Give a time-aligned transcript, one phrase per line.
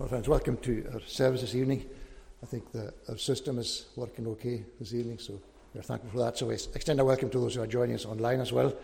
[0.00, 1.84] Well, friends, welcome to our service this evening.
[2.42, 5.38] I think that our system is working okay this evening, so
[5.74, 6.38] we're thankful for that.
[6.38, 8.74] So we extend our welcome to those who are joining us online as well,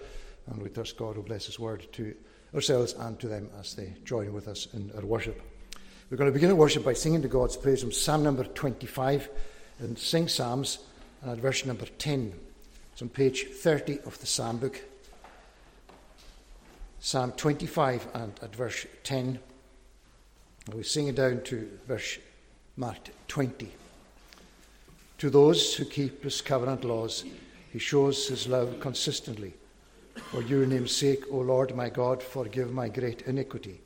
[0.46, 2.14] and we trust God will bless His word to
[2.54, 5.40] ourselves and to them as they join with us in our worship.
[6.10, 9.30] We're going to begin our worship by singing to God's praise from Psalm number 25
[9.78, 10.80] and Sing Psalms,
[11.22, 12.34] and at verse number 10.
[12.92, 14.82] It's on page 30 of the Psalm book.
[17.00, 19.38] Psalm 25 and at verse 10.
[20.74, 22.18] We sing it down to verse
[22.76, 23.70] marked 20.
[25.18, 27.24] To those who keep his covenant laws,
[27.72, 29.54] he shows his love consistently.
[30.30, 33.80] For your name's sake, O Lord my God, forgive my great iniquity.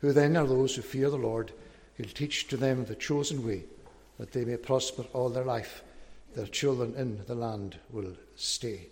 [0.00, 1.52] Who then are those who fear the Lord?
[1.96, 3.64] He'll teach to them the chosen way,
[4.18, 5.82] that they may prosper all their life.
[6.34, 8.86] Their children in the land will stay.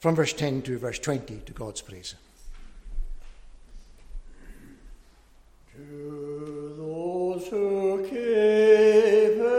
[0.00, 2.14] From verse 10 to verse 20 to God's praise.
[5.78, 9.57] To those who keep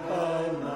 [0.00, 0.71] Let's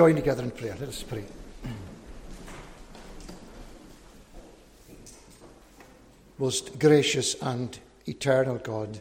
[0.00, 0.74] join together in prayer.
[0.80, 1.22] Let us pray.
[6.38, 8.98] Most gracious and eternal God,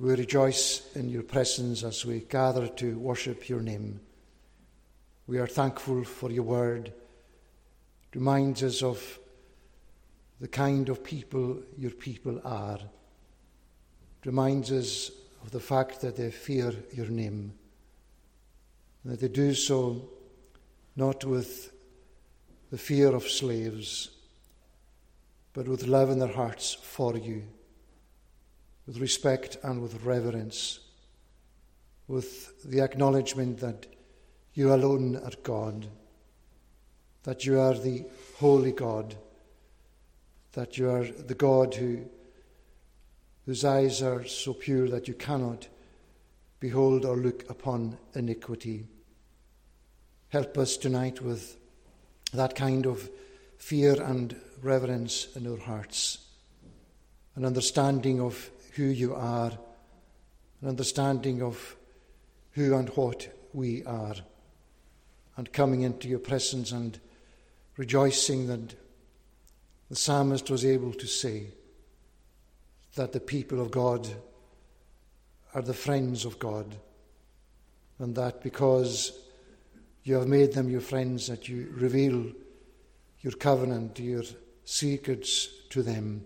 [0.00, 4.00] We rejoice in your presence as we gather to worship your name.
[5.28, 6.88] We are thankful for your word.
[6.88, 9.20] It reminds us of
[10.40, 12.80] the kind of people your people are.
[12.80, 15.12] It reminds us
[15.44, 17.52] of the fact that they fear your name.
[19.04, 20.08] That they do so
[20.96, 21.72] not with
[22.70, 24.10] the fear of slaves,
[25.52, 27.42] but with love in their hearts for you
[28.86, 30.80] with respect and with reverence,
[32.08, 33.86] with the acknowledgement that
[34.54, 35.86] you alone are God,
[37.22, 38.04] that you are the
[38.38, 39.14] holy God,
[40.52, 42.04] that you are the God who,
[43.46, 45.68] whose eyes are so pure that you cannot
[46.60, 48.86] behold or look upon iniquity.
[50.32, 51.58] Help us tonight with
[52.32, 53.10] that kind of
[53.58, 56.24] fear and reverence in our hearts,
[57.36, 59.52] an understanding of who you are,
[60.62, 61.76] an understanding of
[62.52, 64.14] who and what we are,
[65.36, 66.98] and coming into your presence and
[67.76, 68.74] rejoicing that
[69.90, 71.48] the psalmist was able to say
[72.94, 74.08] that the people of God
[75.52, 76.74] are the friends of God,
[77.98, 79.12] and that because
[80.04, 82.32] you have made them your friends, that you reveal
[83.20, 84.24] your covenant, your
[84.64, 86.24] secrets to them,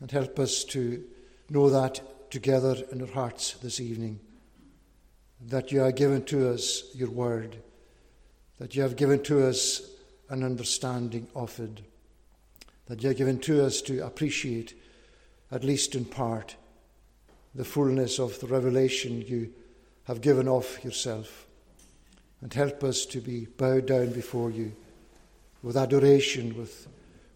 [0.00, 1.04] and help us to
[1.48, 4.20] know that together in our hearts this evening.
[5.40, 7.56] That you have given to us your word,
[8.58, 9.82] that you have given to us
[10.28, 11.80] an understanding of it,
[12.86, 14.78] that you have given to us to appreciate,
[15.50, 16.56] at least in part,
[17.54, 19.52] the fullness of the revelation you
[20.04, 21.47] have given of yourself.
[22.40, 24.72] And help us to be bowed down before you
[25.62, 26.86] with adoration, with,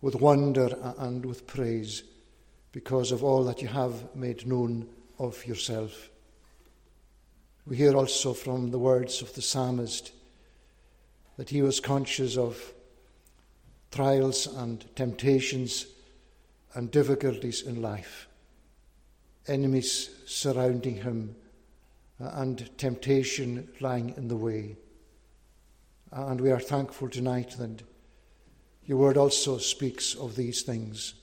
[0.00, 2.04] with wonder, and with praise
[2.70, 4.88] because of all that you have made known
[5.18, 6.08] of yourself.
[7.66, 10.12] We hear also from the words of the psalmist
[11.36, 12.72] that he was conscious of
[13.90, 15.86] trials and temptations
[16.74, 18.26] and difficulties in life,
[19.46, 21.36] enemies surrounding him,
[22.20, 24.76] uh, and temptation lying in the way.
[26.14, 27.82] Uh, and we are thankful tonight that
[28.84, 31.14] your word also speaks of these things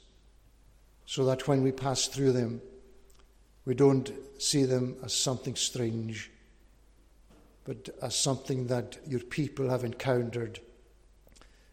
[1.06, 2.60] so that when we pass through them,
[3.66, 6.32] we don't see them as something strange,
[7.66, 10.60] but as something that your people have encountered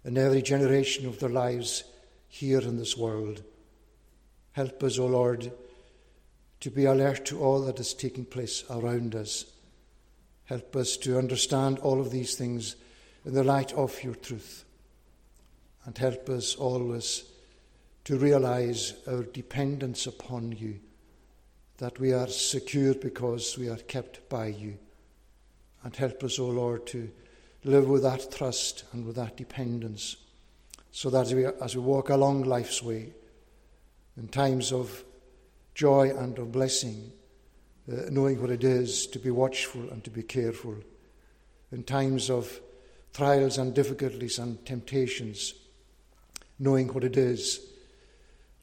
[0.05, 1.85] in every generation of their lives
[2.29, 3.43] here in this world.
[4.53, 5.53] Help us, O oh Lord,
[6.61, 9.47] to be alert to all that is taking place around us.
[10.45, 12.77] Help us to understand all of these things
[13.26, 14.64] in the light of your truth.
[15.84, 17.25] And help us always
[18.05, 20.78] to realize our dependence upon you,
[21.78, 24.78] that we are secure because we are kept by you.
[25.82, 27.11] And help us, O oh Lord, to
[27.64, 30.17] live with that trust and with that dependence,
[30.93, 33.12] so that as we, as we walk along life's way,
[34.17, 35.05] in times of
[35.75, 37.12] joy and of blessing,
[37.93, 40.76] uh, knowing what it is to be watchful and to be careful,
[41.73, 42.61] in times of
[43.17, 45.55] trials and difficulties and temptations,
[46.59, 47.67] knowing what it is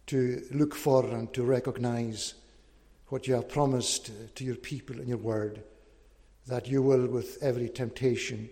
[0.06, 2.36] to look for and to recognize
[3.08, 5.64] what you have promised to your people in your word,
[6.46, 8.48] that you will, with every temptation,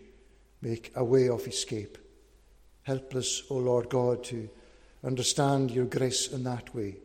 [0.64, 2.00] make a way of escape.
[2.82, 4.50] Help us, O Lord God, to
[5.04, 6.96] understand your grace in that way,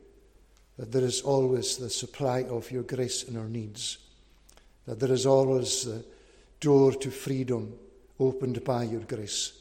[0.78, 3.98] that there is always the supply of your grace in our needs,
[4.86, 6.02] that there is always the
[6.60, 7.78] door to freedom
[8.18, 9.52] opened by your grace,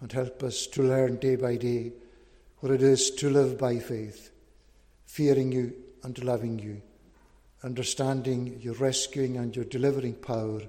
[0.00, 1.92] and help us to learn day by day
[2.58, 4.30] what it is to live by faith,
[5.06, 6.80] fearing you and loving you,
[7.62, 10.60] understanding your rescuing and your delivering power,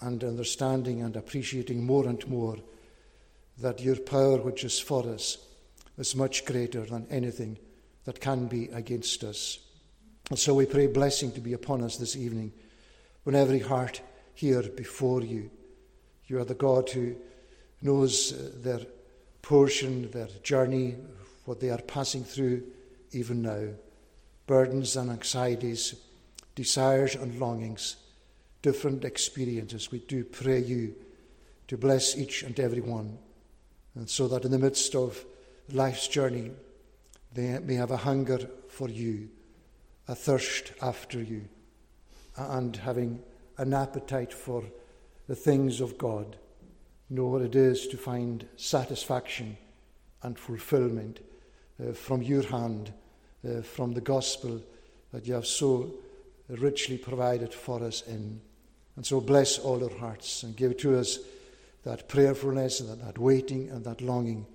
[0.00, 2.56] and understanding and appreciating more and more
[3.58, 5.38] that your power which is for us
[5.98, 7.58] is much greater than anything
[8.04, 9.58] that can be against us.
[10.30, 12.52] And so we pray blessing to be upon us this evening
[13.22, 14.00] when every heart
[14.34, 15.50] here before you.
[16.26, 17.16] You are the God who
[17.80, 18.80] knows uh, their
[19.42, 20.96] portion, their journey,
[21.44, 22.62] what they are passing through
[23.12, 23.68] even now
[24.46, 25.94] burdens and anxieties,
[26.54, 27.96] desires and longings,
[28.60, 29.90] different experiences.
[29.90, 30.94] We do pray you
[31.68, 33.18] to bless each and every one,
[33.94, 35.24] and so that in the midst of
[35.70, 36.50] life's journey,
[37.32, 39.28] they may have a hunger for you,
[40.08, 41.48] a thirst after you,
[42.36, 43.22] and having
[43.58, 44.64] an appetite for
[45.28, 46.36] the things of God
[47.10, 49.56] know what it is to find satisfaction
[50.22, 51.20] and fulfillment
[51.80, 52.92] uh, from your hand,
[53.46, 54.62] uh, from the gospel
[55.12, 55.92] that you have so
[56.48, 58.40] richly provided for us in.
[58.96, 61.18] And so bless all our hearts and give to us
[61.84, 64.46] that prayerfulness and that, that waiting and that longing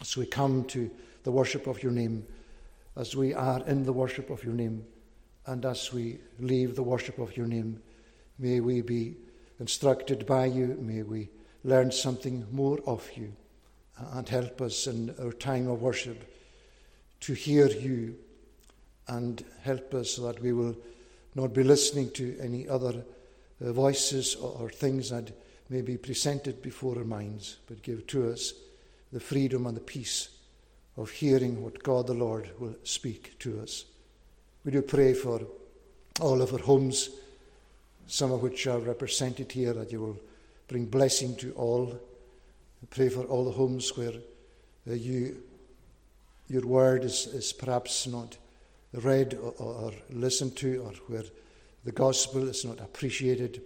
[0.00, 0.90] as we come to
[1.24, 2.26] the worship of your name,
[2.96, 4.84] as we are in the worship of your name,
[5.46, 7.80] and as we leave the worship of your name.
[8.38, 9.16] May we be
[9.60, 10.76] instructed by you.
[10.80, 11.28] May we
[11.62, 13.32] learn something more of you
[14.12, 16.26] and help us in our time of worship
[17.20, 18.16] to hear you
[19.06, 20.76] and help us so that we will
[21.34, 23.04] not be listening to any other
[23.62, 25.30] uh, voices or things that
[25.68, 28.54] may be presented before our minds, but give to us
[29.12, 30.28] the freedom and the peace
[30.96, 33.84] of hearing what God the Lord will speak to us.
[34.64, 35.42] We do pray for
[36.20, 37.10] all of our homes,
[38.10, 40.20] some of which are represented here, that you will
[40.66, 41.96] bring blessing to all.
[42.90, 44.14] Pray for all the homes where
[44.88, 45.40] uh, you,
[46.48, 48.36] your word is, is perhaps not
[48.92, 51.24] read or, or listened to, or where
[51.84, 53.62] the gospel is not appreciated.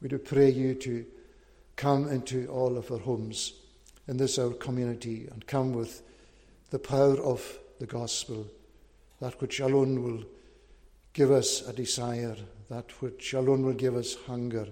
[0.00, 1.04] We do pray you to
[1.76, 3.52] come into all of our homes
[4.08, 6.02] in this our community and come with
[6.70, 8.46] the power of the gospel,
[9.20, 10.24] that which alone will
[11.12, 12.36] give us a desire,
[12.72, 14.66] that which alone will give us hunger,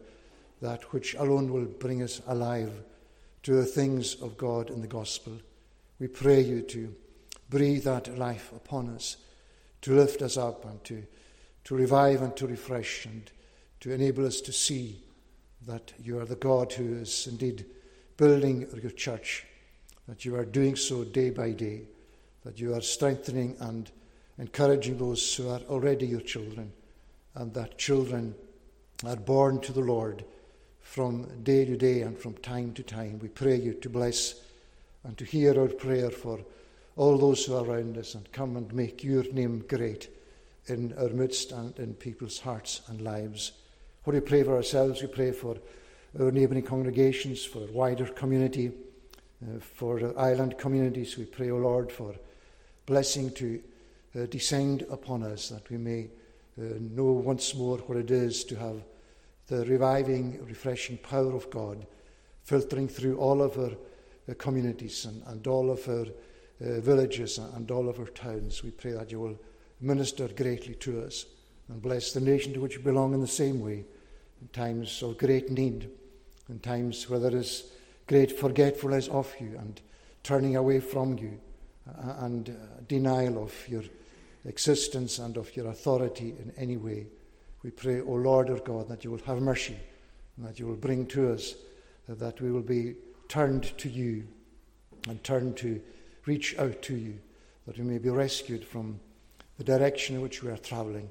[0.62, 2.72] that which alone will bring us alive
[3.42, 5.34] to the things of God in the gospel.
[5.98, 6.94] We pray you to
[7.50, 9.18] breathe that life upon us,
[9.82, 11.02] to lift us up and to,
[11.64, 13.30] to revive and to refresh and
[13.80, 15.02] to enable us to see
[15.66, 17.66] that you are the God who is indeed
[18.16, 19.44] building your church,
[20.08, 21.82] that you are doing so day by day,
[22.46, 23.90] that you are strengthening and
[24.38, 26.72] encouraging those who are already your children,
[27.34, 28.34] and that children
[29.04, 30.24] are born to the Lord
[30.80, 33.18] from day to day and from time to time.
[33.20, 34.34] We pray you to bless
[35.04, 36.40] and to hear our prayer for
[36.96, 40.08] all those who are around us and come and make your name great
[40.66, 43.52] in our midst and in people's hearts and lives.
[44.04, 45.56] What we pray for ourselves, we pray for
[46.18, 48.72] our neighbouring congregations, for our wider community,
[49.42, 51.16] uh, for our island communities.
[51.16, 52.14] We pray, O oh Lord, for
[52.86, 53.62] blessing to
[54.18, 56.08] uh, descend upon us, that we may
[56.58, 58.82] uh, know once more what it is to have
[59.46, 61.86] the reviving, refreshing power of God
[62.44, 63.72] filtering through all of our
[64.28, 68.62] uh, communities and, and, all of our uh, villages and all of our towns.
[68.62, 69.38] We pray that you will
[69.80, 71.26] minister greatly to us
[71.68, 73.84] and bless the nation to which we belong in the same way
[74.40, 75.90] in times of great need,
[76.48, 77.70] in times where there is
[78.06, 79.80] great forgetfulness of you and
[80.22, 81.38] turning away from you
[81.88, 83.84] uh, and uh, denial of your
[84.44, 87.06] existence and of your authority in any way.
[87.62, 89.76] We pray, O Lord our God, that you will have mercy
[90.36, 91.54] and that you will bring to us
[92.08, 92.94] uh, that we will be
[93.28, 94.26] turned to you
[95.08, 95.80] and turned to
[96.26, 97.18] reach out to you,
[97.66, 98.98] that we may be rescued from
[99.58, 101.10] the direction in which we are travelling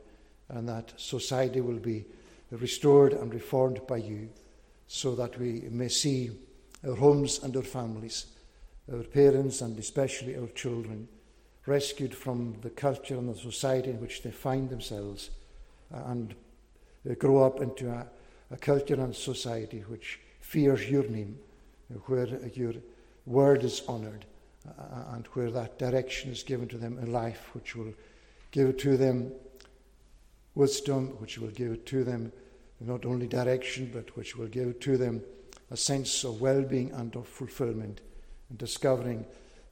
[0.50, 2.06] and that society will be
[2.52, 4.30] restored and reformed by you
[4.88, 6.32] so that we may see
[6.88, 8.26] our homes and our families,
[8.92, 11.08] our parents and especially our children,
[11.70, 15.30] rescued from the culture and the society in which they find themselves
[15.94, 16.36] uh, and
[17.20, 18.06] grow up into a,
[18.52, 21.38] a culture and society which fears your name,
[22.08, 22.74] where your
[23.26, 24.26] word is honoured,
[24.68, 27.94] uh, and where that direction is given to them in life, which will
[28.52, 29.32] give to them
[30.56, 32.32] wisdom, which will give to them
[32.80, 35.22] not only direction, but which will give to them
[35.70, 38.02] a sense of well being and of fulfillment,
[38.50, 39.24] and discovering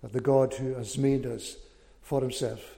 [0.04, 1.58] that the God who has made us
[2.08, 2.78] for himself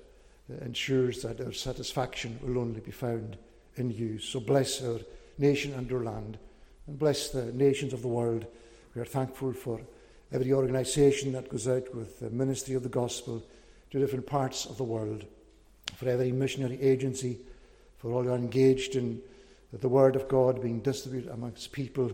[0.51, 3.37] uh, ensures that our satisfaction will only be found
[3.75, 4.17] in you.
[4.17, 5.01] So bless our
[5.37, 6.39] nation and our land,
[6.87, 8.47] and bless the nations of the world.
[8.95, 9.81] We are thankful for
[10.31, 13.43] every organisation that goes out with the ministry of the gospel
[13.91, 15.25] to different parts of the world,
[15.95, 17.37] for every missionary agency
[17.99, 19.21] for all who are engaged in
[19.71, 22.11] the Word of God being distributed amongst people,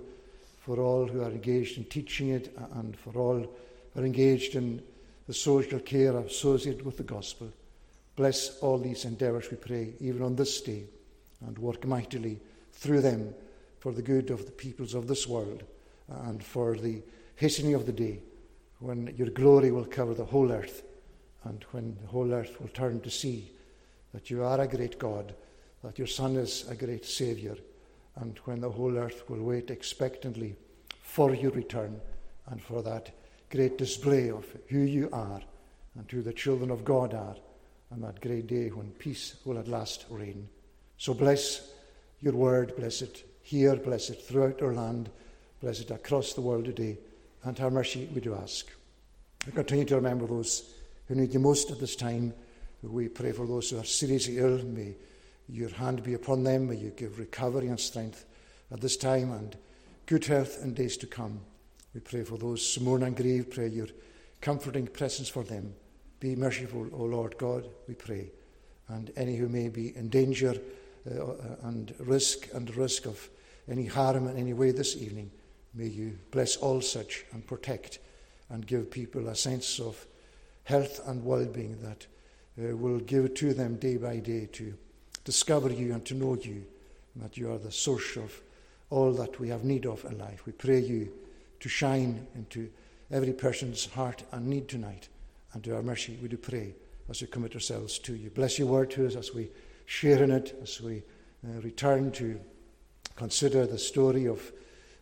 [0.60, 3.40] for all who are engaged in teaching it, and for all
[3.94, 4.84] who are engaged in
[5.28, 7.50] the social care associated with the gospel.
[8.16, 10.84] Bless all these endeavours, we pray, even on this day,
[11.46, 12.40] and work mightily
[12.74, 13.34] through them
[13.80, 15.64] for the good of the peoples of this world
[16.08, 17.02] and for the
[17.36, 18.20] hastening of the day
[18.80, 20.84] when your glory will cover the whole earth
[21.44, 23.52] and when the whole earth will turn to see
[24.14, 25.36] that you are a great God
[25.86, 27.56] that your Son is a great Saviour,
[28.16, 30.56] and when the whole earth will wait expectantly
[31.02, 32.02] for your return
[32.48, 33.12] and for that
[33.50, 35.42] great display of who you are
[35.98, 37.36] and who the children of God are,
[37.92, 40.50] on that great day when peace will at last reign.
[40.98, 41.70] So bless
[42.22, 45.10] your word, bless it here, bless it throughout our land,
[45.62, 46.98] bless it across the world today,
[47.44, 48.68] and have mercy we do ask.
[49.46, 50.74] We continue to remember those
[51.08, 52.34] who need you most at this time
[52.92, 54.64] We pray for those who are seriously ill.
[54.64, 54.96] May
[55.50, 56.70] your hand be upon them.
[56.70, 58.26] May you give recovery and strength
[58.72, 59.56] at this time and
[60.06, 61.42] good health in days to come.
[61.96, 63.50] We pray for those who mourn and grieve.
[63.50, 63.88] Pray your
[64.42, 65.74] comforting presence for them.
[66.20, 68.32] Be merciful, O Lord God, we pray.
[68.90, 70.56] And any who may be in danger
[71.10, 71.34] uh,
[71.64, 73.30] and risk and risk of
[73.70, 75.32] any harm in any way this evening,
[75.74, 78.00] may you bless all such and protect
[78.50, 80.06] and give people a sense of
[80.66, 82.06] health and well being that
[82.60, 84.74] uh, will give to them day by day to
[85.24, 86.66] discover you and to know you,
[87.14, 88.42] and that you are the source of
[88.90, 90.46] all that we have need of in life.
[90.46, 91.12] We pray you
[91.60, 92.70] to shine into
[93.12, 95.10] every person's heart and need tonight,
[95.54, 96.74] and to our mercy we do pray
[97.10, 98.30] as we commit ourselves to you.
[98.30, 99.50] Bless your word to us as we
[99.86, 101.04] share in it, as we
[101.48, 102.40] uh, return to
[103.16, 104.52] consider the story of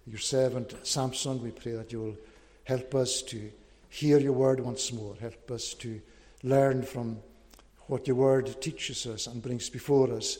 [0.05, 1.41] your servant Samson.
[1.41, 2.17] We pray that you will
[2.65, 3.51] help us to
[3.89, 5.15] hear your word once more.
[5.19, 6.01] Help us to
[6.43, 7.19] learn from
[7.88, 10.38] what your word teaches us and brings before us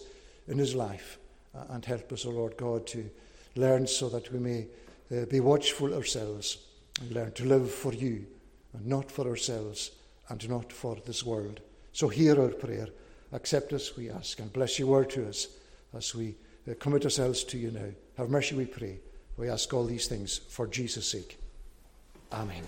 [0.48, 1.17] in his life.
[1.55, 3.10] Uh, and help us, O oh Lord God, to
[3.55, 4.65] learn so that we may
[5.12, 6.57] uh, be watchful ourselves
[7.01, 8.25] and learn to live for you
[8.74, 9.91] and not for ourselves
[10.29, 11.62] and not for this world.
[11.91, 12.88] So hear our prayer.
[13.31, 15.48] Accept us, we ask, and bless your word to us
[15.95, 16.36] as we
[16.69, 17.89] uh, commit ourselves to you now.
[18.17, 19.00] Have mercy, we pray.
[19.38, 21.39] We ask all these things for Jesus' sake.
[22.31, 22.63] Amen.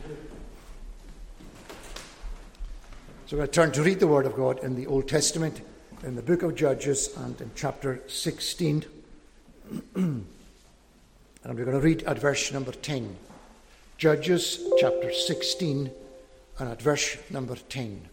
[3.27, 5.61] So we're going to turn to read the Word of God in the Old Testament,
[6.03, 8.85] in the book of Judges, and in chapter 16.
[11.45, 13.15] and we're going to read at verse number 10.
[13.99, 15.91] Judges chapter 16
[16.57, 18.09] and at verse number 10.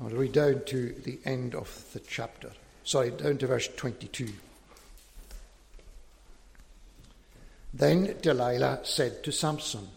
[0.00, 2.52] I'll read down to the end of the chapter.
[2.84, 4.28] Sorry, down to verse 22.
[7.74, 9.88] Then Delilah said to Samson,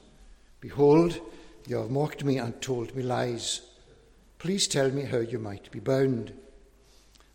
[0.60, 1.20] Behold,
[1.68, 3.62] you have mocked me and told me lies.
[4.40, 6.34] Please tell me how you might be bound.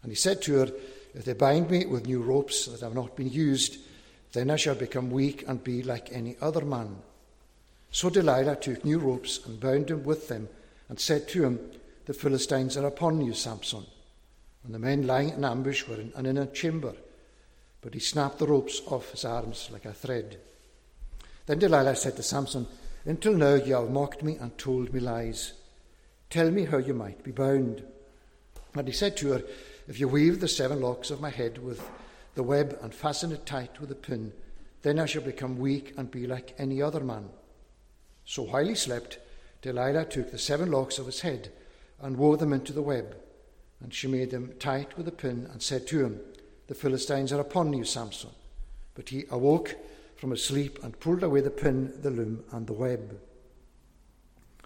[0.08, 0.72] And he said to her,
[1.14, 3.76] If they bind me with new ropes that have not been used,
[4.32, 6.96] then I shall become weak and be like any other man.
[7.90, 10.48] So Delilah took new ropes and bound him with them,
[10.88, 11.60] and said to him,
[12.06, 13.84] The Philistines are upon you, Samson.
[14.64, 16.94] And the men lying in ambush were in an inner chamber.
[17.82, 20.38] But he snapped the ropes off his arms like a thread.
[21.44, 22.66] Then Delilah said to Samson,
[23.04, 25.52] until now you have mocked me and told me lies.
[26.30, 27.82] Tell me how you might be bound.
[28.74, 29.42] And he said to her,
[29.88, 31.80] If you weave the seven locks of my head with
[32.34, 34.34] the web and fasten it tight with a pin,
[34.82, 37.30] then I shall become weak and be like any other man.
[38.26, 39.18] So while he slept,
[39.62, 41.50] Delilah took the seven locks of his head
[42.02, 43.16] and wove them into the web.
[43.80, 46.20] And she made them tight with a pin and said to him,
[46.66, 48.30] The Philistines are upon you, Samson.
[48.94, 49.74] But he awoke
[50.16, 53.18] from his sleep and pulled away the pin, the loom, and the web.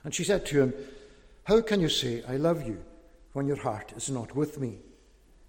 [0.02, 0.74] And she said to him,
[1.44, 2.82] How can you say, I love you,
[3.34, 4.78] when your heart is not with me?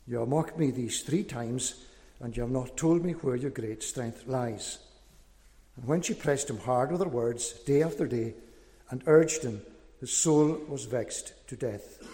[0.07, 1.75] You have mocked me these three times,
[2.19, 4.79] and you have not told me where your great strength lies.
[5.75, 8.35] And when she pressed him hard with her words, day after day,
[8.89, 9.61] and urged him,
[9.99, 12.05] his soul was vexed to death.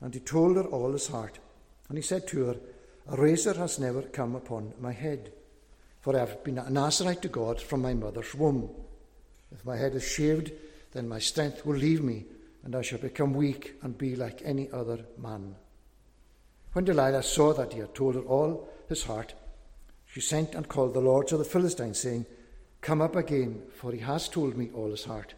[0.00, 1.38] And he told her all his heart.
[1.88, 2.56] And he said to her,
[3.08, 5.32] A razor has never come upon my head
[6.08, 8.70] for I have been a Nazarite to God from my mother's womb.
[9.52, 10.52] If my head is shaved,
[10.92, 12.24] then my strength will leave me,
[12.64, 15.54] and I shall become weak and be like any other man.
[16.78, 19.34] When Delilah saw that he had told her all his heart,
[20.06, 22.24] she sent and called the lords of the Philistines, saying,
[22.82, 25.34] Come up again, for he has told me all his heart.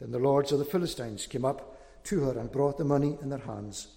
[0.00, 3.28] Then the lords of the Philistines came up to her and brought the money in
[3.28, 3.88] their hands.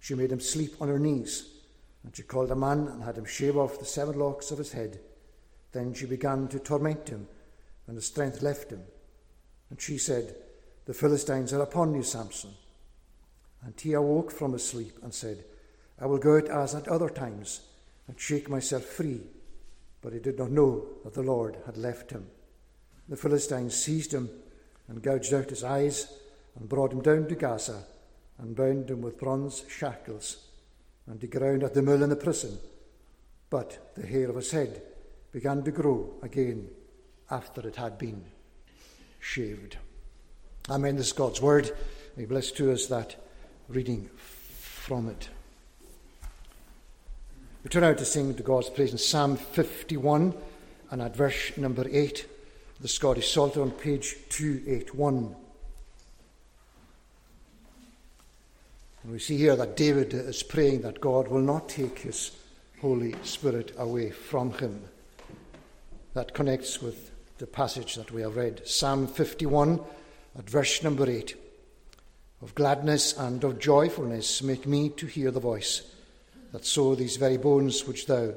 [0.00, 1.46] She made him sleep on her knees
[2.02, 4.72] and she called a man and had him shave off the seven locks of his
[4.72, 4.98] head.
[5.72, 7.28] Then she began to torment him,
[7.86, 8.84] and his strength left him.
[9.68, 10.34] And she said,
[10.86, 12.54] The Philistines are upon you, Samson.
[13.62, 15.44] And he awoke from his sleep and said,
[16.00, 17.60] I will go out as at other times
[18.06, 19.20] and shake myself free.
[20.00, 22.26] But he did not know that the Lord had left him.
[23.08, 24.28] The Philistines seized him
[24.86, 26.12] and gouged out his eyes
[26.56, 27.84] and brought him down to Gaza
[28.38, 30.48] and bound him with bronze shackles
[31.06, 32.58] and he ground at the mill in the prison.
[33.50, 34.82] But the hair of his head
[35.32, 36.68] began to grow again
[37.30, 38.24] after it had been
[39.20, 39.76] shaved.
[40.68, 40.96] Amen.
[40.96, 41.74] This is God's word.
[42.16, 43.16] May bless to us that
[43.68, 45.28] reading from it.
[47.64, 50.32] We turn out to sing to God's praise in Psalm 51
[50.90, 52.26] and at verse number 8,
[52.80, 55.34] the Scottish Psalter on page 281.
[59.02, 62.30] And we see here that David is praying that God will not take his
[62.80, 64.80] Holy Spirit away from him.
[66.14, 68.68] That connects with the passage that we have read.
[68.68, 69.80] Psalm 51
[70.38, 71.34] at verse number 8
[72.40, 75.82] of gladness and of joyfulness make me to hear the voice,
[76.52, 78.32] that so these very bones which thou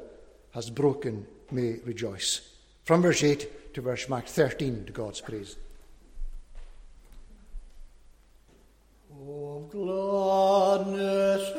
[0.54, 2.42] hast broken may rejoice.
[2.84, 5.56] From verse 8 to verse mark 13 to God's praise.
[9.12, 11.52] Of gladness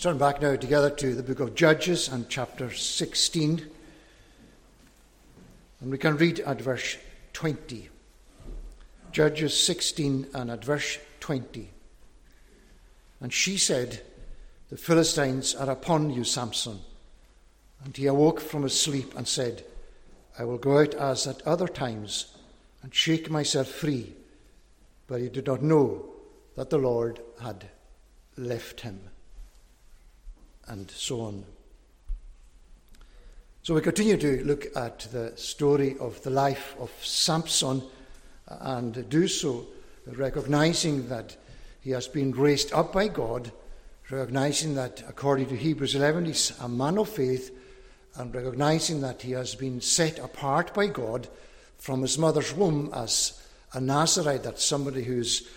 [0.00, 3.68] Let's turn back now together to the book of Judges and chapter 16.
[5.82, 6.96] And we can read at verse
[7.34, 7.90] 20.
[9.12, 11.68] Judges 16 and at verse 20.
[13.20, 14.00] And she said,
[14.70, 16.80] The Philistines are upon you, Samson.
[17.84, 19.64] And he awoke from his sleep and said,
[20.38, 22.38] I will go out as at other times
[22.82, 24.14] and shake myself free.
[25.08, 26.06] But he did not know
[26.56, 27.68] that the Lord had
[28.38, 29.09] left him
[30.70, 31.44] and so on.
[33.62, 37.82] So we continue to look at the story of the life of Samson
[38.48, 39.66] uh, and do so
[40.06, 41.36] recognizing that
[41.80, 43.52] he has been raised up by God,
[44.10, 47.56] recognizing that according to Hebrews 11 he's a man of faith,
[48.16, 51.28] and recognizing that he has been set apart by God
[51.78, 53.40] from his mother's womb as
[53.72, 55.48] a Nazarite, that's somebody who's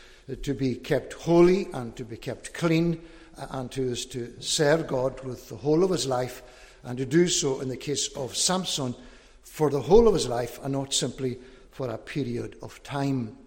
[0.43, 3.02] to be kept holy and to be kept clean
[3.37, 6.43] and who is to serve God with the whole of his life
[6.83, 8.95] and to do so in the case of Samson
[9.43, 11.37] for the whole of his life and not simply
[11.71, 13.37] for a period of time.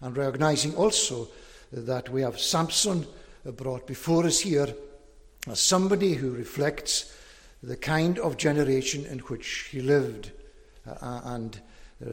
[0.00, 1.28] And recognizing also
[1.72, 3.06] that we have Samson
[3.44, 4.74] brought before us here
[5.48, 7.16] as somebody who reflects
[7.62, 10.32] the kind of generation in which he lived,
[10.86, 11.60] uh, and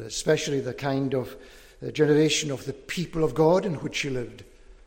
[0.05, 1.35] especially the kind of
[1.85, 4.43] uh, generation of the people of God in which he lived.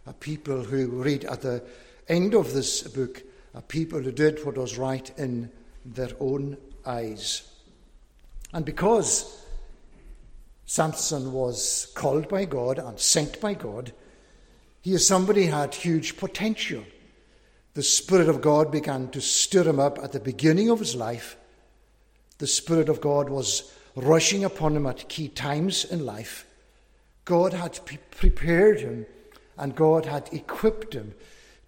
[0.06, 1.62] A people who read at the
[2.10, 3.22] end of this book,
[3.54, 5.50] a people who did what was right in
[5.84, 7.48] their own eyes.
[8.52, 9.44] And because
[10.66, 13.92] Samson was called by God and sent by God,
[14.82, 16.82] he is somebody who had huge potential.
[17.74, 21.36] The Spirit of God began to stir him up at the beginning of his life.
[22.38, 26.46] The Spirit of God was rushing upon him at key times in life.
[27.24, 29.06] God had pre- prepared him
[29.56, 31.14] and God had equipped him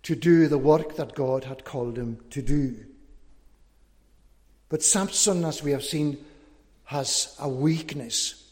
[0.02, 2.76] to do the work that God had called him to do.
[4.68, 6.24] But Samson, as we have seen,
[6.84, 8.50] has a weakness.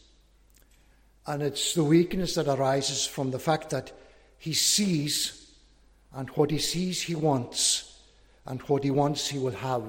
[1.27, 3.91] And it's the weakness that arises from the fact that
[4.37, 5.51] he sees,
[6.13, 7.99] and what he sees he wants,
[8.45, 9.83] and what he wants he will have.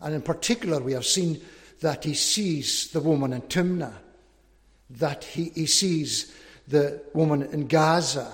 [0.00, 1.40] And in particular, we have seen
[1.80, 3.94] that he sees the woman in Timnah,
[4.90, 6.34] that he, he sees
[6.66, 8.32] the woman in Gaza.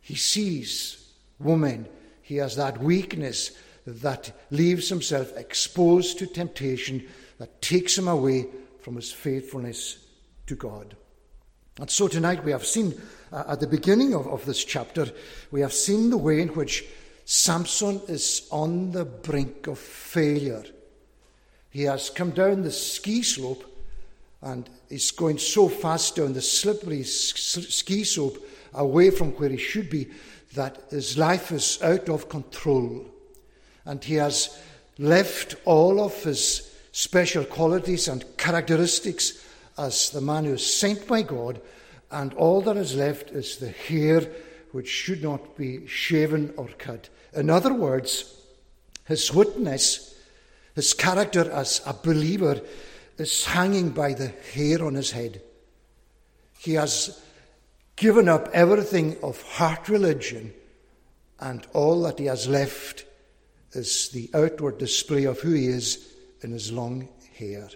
[0.00, 1.01] He sees
[1.42, 1.86] woman.
[2.22, 3.52] He has that weakness
[3.86, 7.06] that leaves himself exposed to temptation
[7.38, 8.46] that takes him away
[8.80, 9.98] from his faithfulness
[10.46, 10.96] to God.
[11.78, 13.00] And so tonight we have seen,
[13.32, 15.06] uh, at the beginning of, of this chapter,
[15.50, 16.84] we have seen the way in which
[17.24, 20.64] Samson is on the brink of failure.
[21.70, 23.64] He has come down the ski slope
[24.42, 29.88] and he's going so fast down the slippery ski slope away from where he should
[29.88, 30.08] be
[30.54, 33.06] that his life is out of control.
[33.84, 34.58] And he has
[34.98, 39.44] left all of his special qualities and characteristics
[39.78, 41.60] as the man who is sent by God,
[42.10, 44.20] and all that is left is the hair
[44.72, 47.08] which should not be shaven or cut.
[47.34, 48.34] In other words,
[49.06, 50.14] his witness,
[50.74, 52.60] his character as a believer,
[53.18, 55.40] is hanging by the hair on his head.
[56.58, 57.22] He has
[57.96, 60.52] given up everything of heart religion,
[61.40, 63.04] and all that he has left
[63.72, 67.68] is the outward display of who he is in his long hair.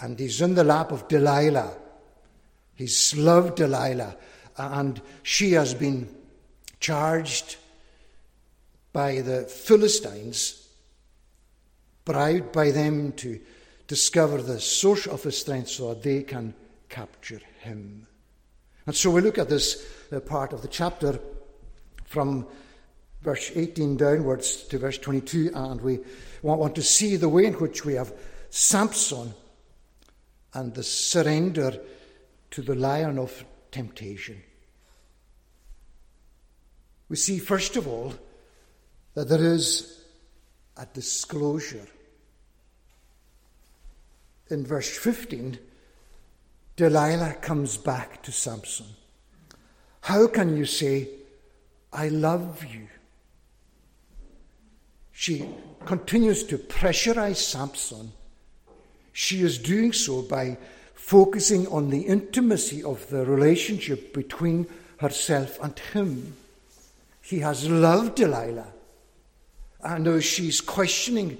[0.00, 1.76] And he's in the lap of Delilah.
[2.74, 4.16] He's loved Delilah,
[4.56, 6.14] and she has been
[6.80, 7.56] charged
[8.92, 10.68] by the Philistines,
[12.04, 13.40] bribed by them to
[13.86, 16.54] discover the source of his strength so that they can
[16.88, 18.06] capture him.
[18.86, 21.18] And so we look at this uh, part of the chapter
[22.04, 22.46] from
[23.22, 26.00] verse 18 downwards to verse 22, and we
[26.42, 28.12] want, want to see the way in which we have
[28.50, 29.32] Samson
[30.52, 31.80] and the surrender
[32.50, 34.40] to the lion of temptation.
[37.08, 38.14] We see, first of all,
[39.14, 40.04] that there is
[40.76, 41.86] a disclosure.
[44.50, 45.58] In verse 15,
[46.76, 48.86] Delilah comes back to Samson.
[50.00, 51.08] How can you say,
[51.92, 52.88] I love you?
[55.12, 55.48] She
[55.86, 58.12] continues to pressurize Samson.
[59.12, 60.58] She is doing so by
[60.94, 64.66] focusing on the intimacy of the relationship between
[64.98, 66.36] herself and him.
[67.22, 68.72] He has loved Delilah.
[69.82, 71.38] And now she's questioning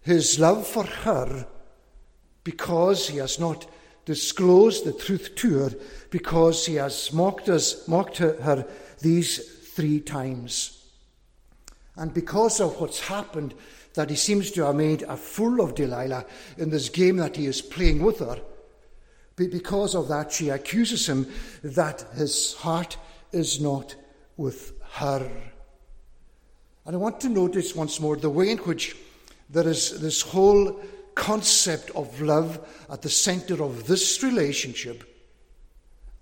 [0.00, 1.46] his love for her
[2.42, 3.66] because he has not
[4.04, 5.70] disclosed the truth to her,
[6.10, 8.66] because he has mocked us, mocked her
[9.00, 9.38] these
[9.74, 10.84] three times.
[11.96, 13.54] And because of what's happened,
[13.94, 16.26] that he seems to have made a fool of Delilah
[16.58, 18.40] in this game that he is playing with her,
[19.36, 21.26] But because of that, she accuses him
[21.62, 22.96] that his heart
[23.32, 23.94] is not
[24.36, 25.30] with her.
[26.86, 28.96] And I want to notice once more the way in which
[29.50, 30.80] there is this whole
[31.14, 32.58] concept of love
[32.90, 35.04] at the center of this relationship,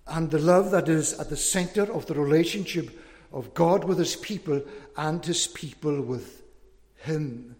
[0.07, 2.99] and the love that is at the center of the relationship
[3.31, 4.61] of God with his people
[4.97, 6.43] and his people with
[6.97, 7.55] him.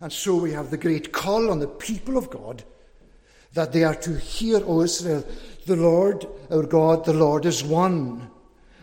[0.00, 2.64] And so we have the great call on the people of God
[3.54, 5.24] that they are to hear, O Israel,
[5.66, 8.30] the Lord our God, the Lord is one.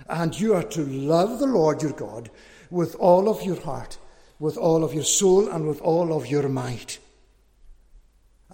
[0.07, 2.29] And you are to love the Lord your God
[2.69, 3.97] with all of your heart,
[4.39, 6.99] with all of your soul, and with all of your might.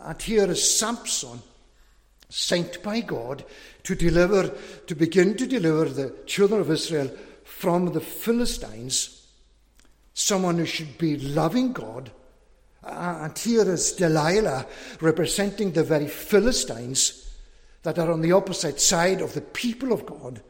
[0.03, 1.41] And here is Samson,
[2.29, 3.45] sent by God
[3.83, 4.49] to deliver,
[4.87, 7.11] to begin to deliver the children of Israel
[7.43, 9.27] from the Philistines,
[10.13, 12.11] someone who should be loving God.
[12.83, 14.65] Uh, and here is Delilah
[15.01, 17.31] representing the very Philistines
[17.83, 20.41] that are on the opposite side of the people of God,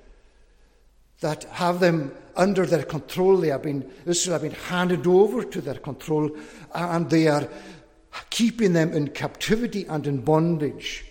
[1.19, 3.37] that have them under their control.
[3.37, 6.31] They have been, Israel have been handed over to their control,
[6.73, 7.47] and they are
[8.29, 11.05] keeping them in captivity and in bondage.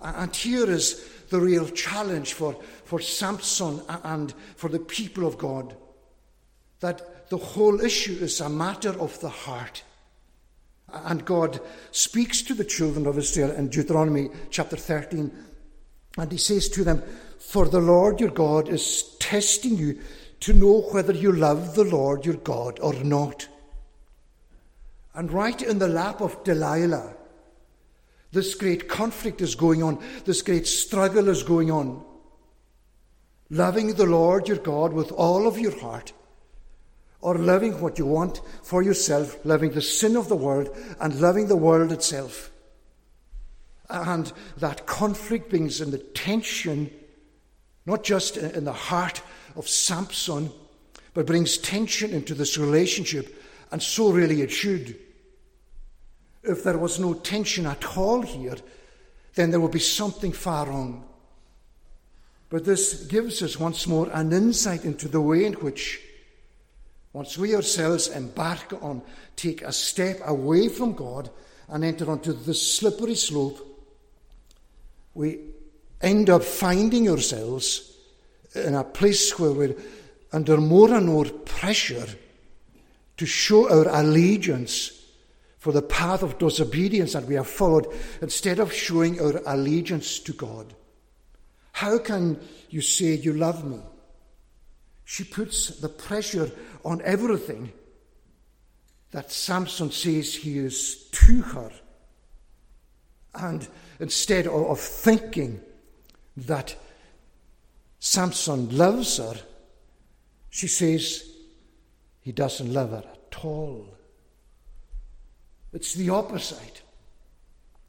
[0.00, 5.76] And here is the real challenge for, for Samson and for the people of God
[6.80, 9.82] that the whole issue is a matter of the heart.
[10.92, 15.32] And God speaks to the children of Israel in Deuteronomy chapter 13,
[16.18, 17.02] and He says to them,
[17.38, 19.98] For the Lord your God is testing you
[20.40, 23.48] to know whether you love the Lord your God or not.
[25.14, 27.14] And right in the lap of Delilah,
[28.32, 32.04] this great conflict is going on, this great struggle is going on.
[33.48, 36.12] Loving the Lord your God with all of your heart,
[37.20, 41.46] or loving what you want for yourself, loving the sin of the world, and loving
[41.46, 42.50] the world itself.
[43.88, 46.90] And that conflict brings in the tension,
[47.86, 49.22] not just in the heart
[49.54, 50.50] of Samson,
[51.12, 54.98] but brings tension into this relationship, and so really it should.
[56.44, 58.56] If there was no tension at all here,
[59.34, 61.04] then there would be something far wrong.
[62.50, 66.00] But this gives us once more an insight into the way in which,
[67.12, 69.02] once we ourselves embark on,
[69.36, 71.30] take a step away from God
[71.68, 73.58] and enter onto the slippery slope,
[75.14, 75.38] we
[76.00, 77.96] end up finding ourselves
[78.54, 79.76] in a place where we're
[80.32, 82.06] under more and more pressure
[83.16, 85.03] to show our allegiance
[85.64, 87.86] for the path of disobedience that we have followed
[88.20, 90.74] instead of showing our allegiance to God.
[91.72, 93.80] How can you say you love me?
[95.06, 96.50] She puts the pressure
[96.84, 97.72] on everything
[99.12, 101.72] that Samson says he is to her.
[103.34, 103.66] And
[104.00, 105.62] instead of thinking
[106.36, 106.76] that
[108.00, 109.36] Samson loves her,
[110.50, 111.26] she says
[112.20, 113.93] he doesn't love her at all.
[115.74, 116.82] It's the opposite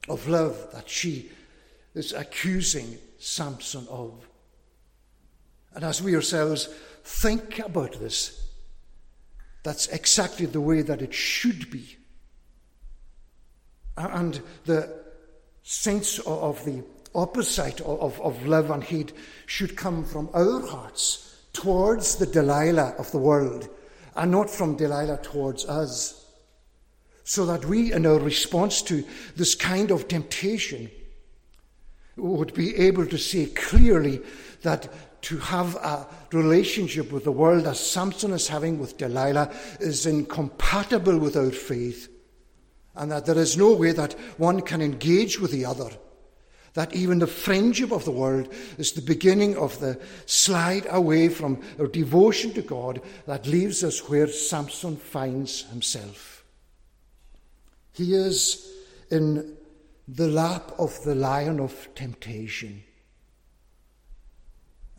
[0.09, 1.29] of love that she
[1.93, 4.27] is accusing Samson of.
[5.73, 6.67] And as we ourselves
[7.03, 8.41] think about this,
[9.63, 11.97] that's exactly the way that it should be.
[13.97, 15.03] And the
[15.63, 19.13] sense of the opposite of, of love and hate
[19.45, 23.69] should come from our hearts towards the Delilah of the world
[24.15, 26.24] and not from Delilah towards us.
[27.25, 29.03] So that we, in our response to
[29.35, 30.91] this kind of temptation,
[32.15, 34.21] would be able to say clearly
[34.61, 34.87] that
[35.23, 41.17] to have a relationship with the world as Samson is having with Delilah is incompatible
[41.17, 42.09] with our faith,
[42.95, 45.89] and that there is no way that one can engage with the other.
[46.75, 51.59] That even the friendship of the world is the beginning of the slide away from
[51.79, 56.34] our devotion to God that leaves us where Samson finds himself.
[57.95, 58.69] He is
[59.09, 59.55] in
[60.07, 62.83] the lap of the lion of temptation.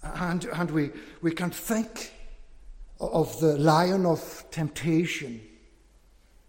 [0.02, 2.12] And, and we, we can think
[2.98, 5.42] of the lion of temptation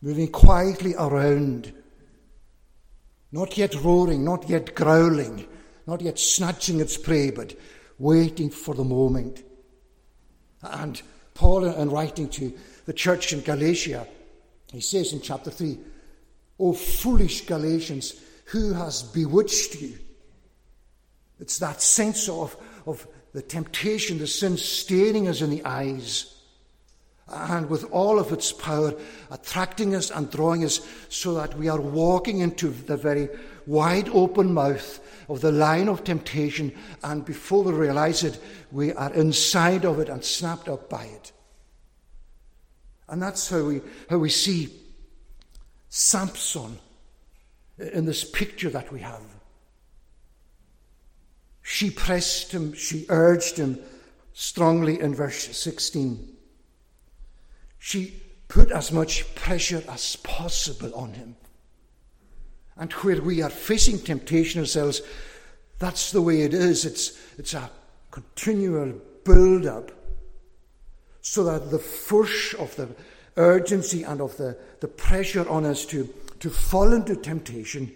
[0.02, 1.74] moving quietly around,
[3.32, 5.46] not yet roaring, not yet growling,
[5.86, 7.56] not yet snatching its prey, but
[8.00, 9.44] waiting for the moment.
[10.62, 11.02] And
[11.34, 12.54] Paul, in writing to
[12.86, 14.08] the church in Galatia,
[14.72, 15.78] he says in chapter 3,
[16.60, 18.16] O foolish Galatians,
[18.46, 19.98] who has bewitched you?
[21.40, 26.34] It's that sense of, of the temptation, the sin staring us in the eyes,
[27.28, 28.94] and with all of its power,
[29.30, 33.30] attracting us and drawing us so that we are walking into the very
[33.66, 38.42] wide open mouth of the line of temptation, and before we realize it,
[38.72, 41.34] we are inside of it and snapped up by it.
[43.10, 44.70] And that's how we, how we see
[45.90, 46.80] Samson
[47.78, 49.22] in this picture that we have.
[51.62, 53.80] She pressed him, she urged him
[54.34, 56.36] strongly in verse 16.
[57.78, 61.36] She put as much pressure as possible on him.
[62.78, 65.02] And where we are facing temptation ourselves,
[65.80, 66.86] that's the way it is.
[66.86, 67.70] It's, it's a
[68.12, 69.92] continual build up
[71.22, 72.88] so that the force of the
[73.36, 77.92] urgency and of the, the pressure on us to, to fall into temptation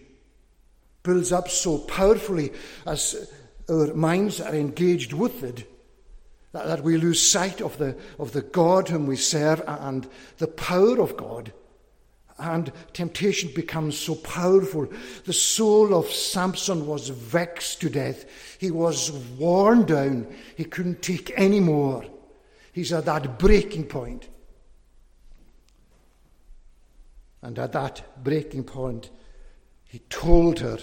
[1.03, 2.51] builds up so powerfully
[2.85, 3.31] as
[3.69, 5.67] our minds are engaged with it,
[6.51, 10.47] that, that we lose sight of the, of the God whom we serve and the
[10.47, 11.53] power of God.
[12.37, 14.87] And temptation becomes so powerful.
[15.25, 18.25] The soul of Samson was vexed to death.
[18.59, 20.27] He was worn down.
[20.57, 22.03] He couldn't take any more.
[22.73, 24.27] He's at that breaking point.
[27.41, 29.09] And at that breaking point,
[29.83, 30.77] he told her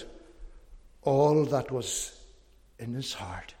[1.01, 2.15] all that was
[2.77, 3.55] in his heart.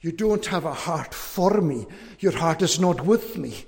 [0.00, 1.86] You don't have a heart for me.
[2.20, 3.64] Your heart is not with me.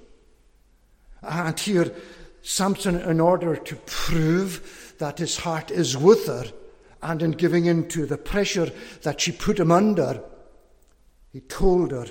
[1.22, 1.94] And here,
[2.42, 6.44] Samson, in order to prove that his heart is with her,
[7.02, 8.70] and in giving in to the pressure
[9.02, 10.22] that she put him under,
[11.32, 12.06] he told her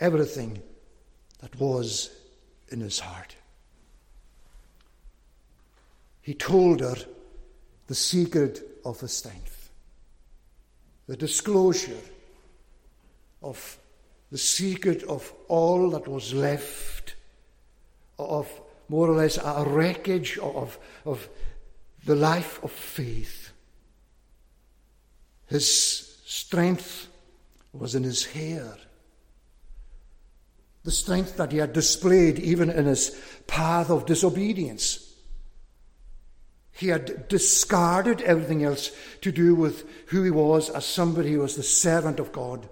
[0.00, 0.62] everything
[1.40, 2.10] that was
[2.68, 3.36] in his heart.
[6.28, 6.96] He told her
[7.86, 9.70] the secret of his strength
[11.06, 12.02] the disclosure
[13.40, 13.78] of
[14.30, 17.14] the secret of all that was left
[18.18, 18.46] of
[18.90, 21.26] more or less a wreckage of, of
[22.04, 23.50] the life of faith.
[25.46, 27.08] His strength
[27.72, 28.76] was in his hair.
[30.84, 35.07] The strength that he had displayed even in his path of disobedience.
[36.78, 41.56] He had discarded everything else to do with who he was as somebody who was
[41.56, 42.68] the servant of God.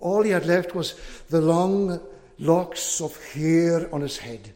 [0.00, 0.94] All he had left was
[1.28, 2.00] the long
[2.40, 4.52] locks of hair on his head.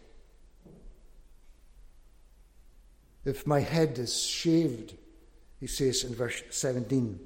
[3.24, 4.94] If my head is shaved,
[5.60, 7.20] He says in verse 17,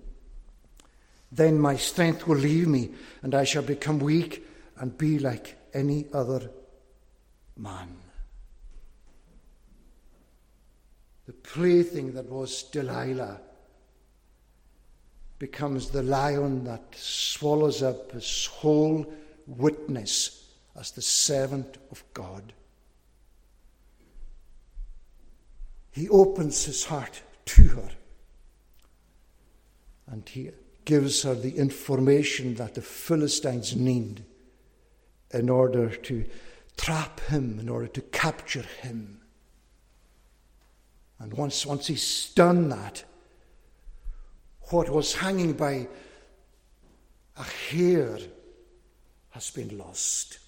[1.33, 2.91] Then my strength will leave me,
[3.23, 4.47] and I shall become weak
[4.77, 6.51] and be like any other
[7.57, 7.89] man.
[11.31, 13.41] The plaything that was Delilah
[15.39, 19.07] becomes the lion that swallows up his whole
[19.47, 22.53] witness as the servant of God.
[25.93, 27.91] He opens his heart to her
[30.09, 30.51] and he
[30.85, 34.25] gives her the information that the Philistines need
[35.31, 36.25] in order to
[36.77, 39.20] trap him, in order to capture him.
[41.21, 43.05] And once, once he's done that,
[44.71, 45.87] what was hanging by
[47.37, 48.19] a hair
[49.31, 50.39] has been lost.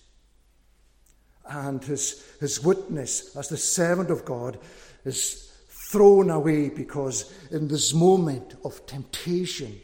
[1.49, 4.59] And his, his witness as the servant of God
[5.05, 9.79] is thrown away because in this moment of temptation,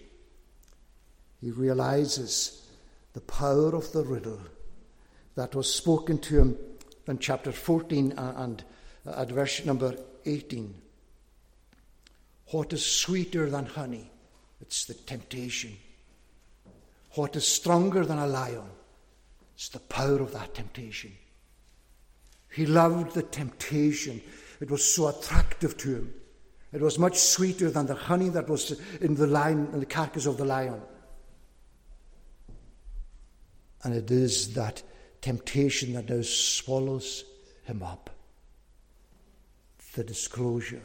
[1.41, 2.66] he realizes
[3.12, 4.41] the power of the riddle
[5.34, 6.59] that was spoken to him
[7.07, 8.64] in chapter 14 uh, and
[9.07, 9.95] uh, at verse number
[10.27, 10.75] 18.
[12.51, 14.11] What is sweeter than honey?
[14.61, 15.77] It's the temptation.
[17.12, 18.71] What is stronger than a lion?
[19.55, 21.12] It's the power of that temptation.
[22.51, 24.23] He loved the temptation.
[24.61, 26.14] It was so attractive to him.
[26.73, 30.27] It was much sweeter than the honey that was in the lion, in the carcass
[30.27, 30.81] of the lion.
[33.83, 34.83] And it is that
[35.21, 37.25] temptation that now swallows
[37.64, 38.11] him up.
[39.99, 40.84] The disclosure.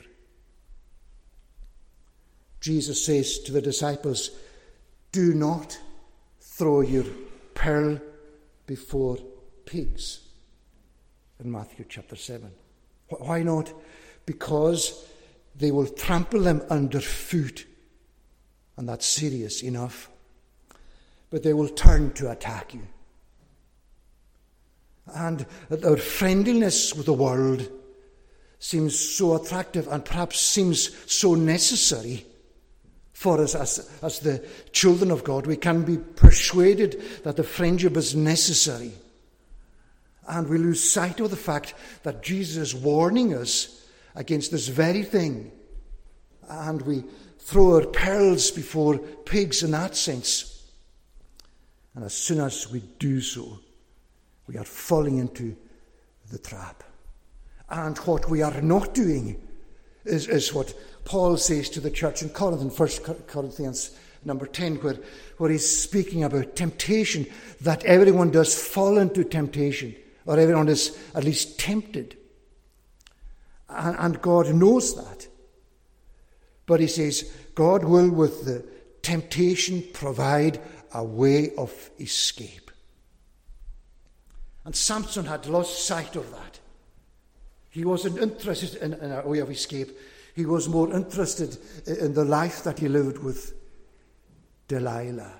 [2.60, 4.32] Jesus says to the disciples,
[5.12, 5.78] Do not
[6.42, 7.06] throw your
[7.54, 8.02] pearl
[8.66, 9.20] before
[9.66, 10.22] pigs.
[11.40, 12.50] In Matthew chapter 7.
[13.10, 13.72] Why not?
[14.26, 15.08] Because
[15.56, 17.68] they will trample them underfoot.
[18.78, 20.10] And that's serious enough.
[21.30, 22.88] But they will turn to attack you.
[25.14, 25.46] And
[25.86, 27.70] our friendliness with the world
[28.64, 32.26] seems so attractive and perhaps seems so necessary
[33.12, 34.42] for us as, as the
[34.72, 35.46] children of God.
[35.46, 38.94] We can be persuaded that the friendship is necessary.
[40.30, 43.86] And we lose sight of the fact that Jesus is warning us
[44.16, 45.52] against this very thing.
[46.48, 47.04] And we
[47.40, 50.72] throw our pearls before pigs in that sense.
[51.96, 53.60] And as soon as we do so,
[54.48, 55.54] we are falling into
[56.32, 56.86] the trap.
[57.74, 59.42] And what we are not doing
[60.06, 62.90] is, is what Paul says to the church in Corinth, in 1
[63.26, 64.98] Corinthians number 10, where,
[65.40, 67.26] where he's speaking about temptation,
[67.62, 69.96] that everyone does fall into temptation,
[70.28, 72.16] or everyone is at least tempted.
[73.68, 75.28] And, and God knows that.
[76.68, 78.64] But he says, God will, with the
[79.02, 80.62] temptation, provide
[80.94, 82.70] a way of escape.
[84.64, 86.53] And Samson had lost sight of that.
[87.74, 89.98] He wasn't interested in, in a way of escape.
[90.36, 91.58] He was more interested
[91.88, 93.56] in the life that he lived with
[94.68, 95.34] Delilah.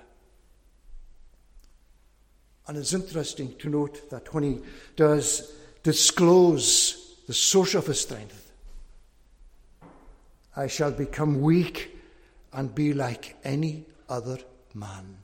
[2.66, 4.58] And it's interesting to note that when he
[4.96, 5.52] does
[5.84, 8.50] disclose the source of his strength,
[10.56, 11.96] I shall become weak
[12.52, 14.38] and be like any other
[14.74, 15.18] man.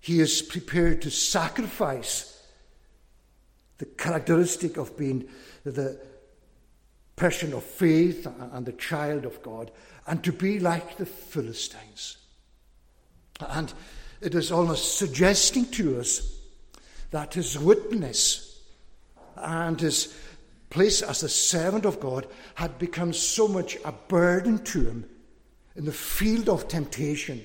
[0.00, 2.31] He is prepared to sacrifice
[3.78, 5.28] the characteristic of being
[5.64, 5.98] the
[7.16, 9.70] person of faith and the child of God,
[10.06, 12.16] and to be like the Philistines.
[13.40, 13.72] And
[14.20, 16.38] it is almost suggesting to us
[17.10, 18.60] that his witness
[19.36, 20.16] and his
[20.70, 25.08] place as a servant of God had become so much a burden to him
[25.76, 27.44] in the field of temptation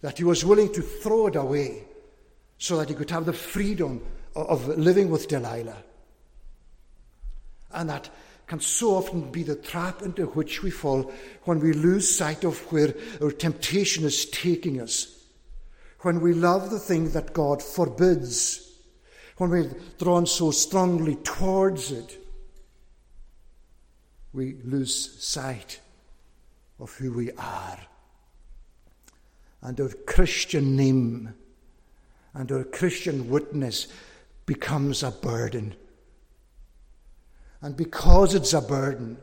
[0.00, 1.84] that he was willing to throw it away
[2.58, 4.00] so that he could have the freedom
[4.36, 5.82] of living with Delilah.
[7.72, 8.10] And that
[8.46, 11.12] can so often be the trap into which we fall
[11.44, 15.24] when we lose sight of where our temptation is taking us.
[16.02, 18.62] When we love the thing that God forbids.
[19.38, 22.18] When we're drawn so strongly towards it,
[24.32, 25.80] we lose sight
[26.78, 27.78] of who we are.
[29.62, 31.34] And our Christian name
[32.34, 33.88] and our Christian witness
[34.46, 35.74] becomes a burden
[37.62, 39.16] and because it's a burden,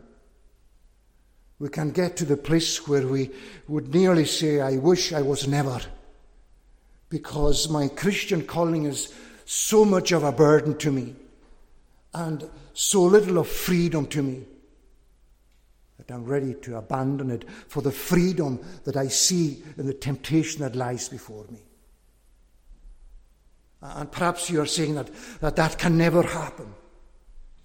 [1.60, 3.32] we can get to the place where we
[3.68, 5.80] would nearly say, I wish I was never.
[7.10, 9.14] Because my Christian calling is
[9.46, 11.16] so much of a burden to me
[12.14, 14.44] and so little of freedom to me.
[15.98, 20.62] that I'm ready to abandon it for the freedom that I see in the temptation
[20.64, 21.62] that lies before me.
[23.84, 25.10] Uh, and perhaps you are saying that
[25.42, 26.74] that, that can never happen,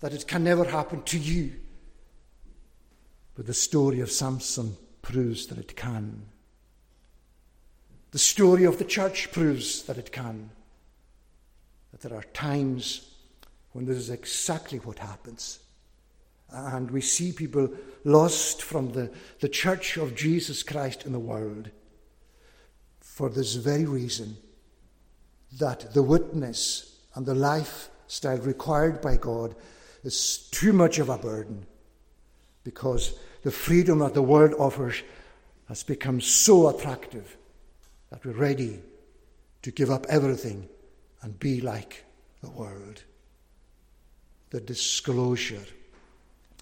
[0.01, 1.53] that it can never happen to you.
[3.37, 6.23] But the story of Samson proves that it can.
[8.11, 10.51] The story of the church proves that it can.
[11.93, 13.15] That there are times
[13.73, 15.61] when this is exactly what happens.
[16.51, 17.71] And we see people
[18.03, 21.71] lost from the, the church of Jesus Christ in the world
[23.01, 24.37] for this very reason
[25.53, 29.55] that the witness and the lifestyle required by God
[30.05, 31.67] is too much of a burden
[32.65, 35.03] because the freedom that the world offers
[35.69, 37.37] has become so attractive
[38.11, 38.81] that we're ready
[39.63, 40.69] to give up everything
[41.23, 42.05] and be like
[42.43, 43.03] the world.
[44.51, 45.65] The disclosure.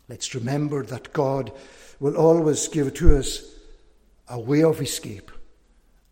[0.09, 1.53] Let's remember that God
[2.01, 3.43] will always give to us
[4.29, 5.31] a way of escape,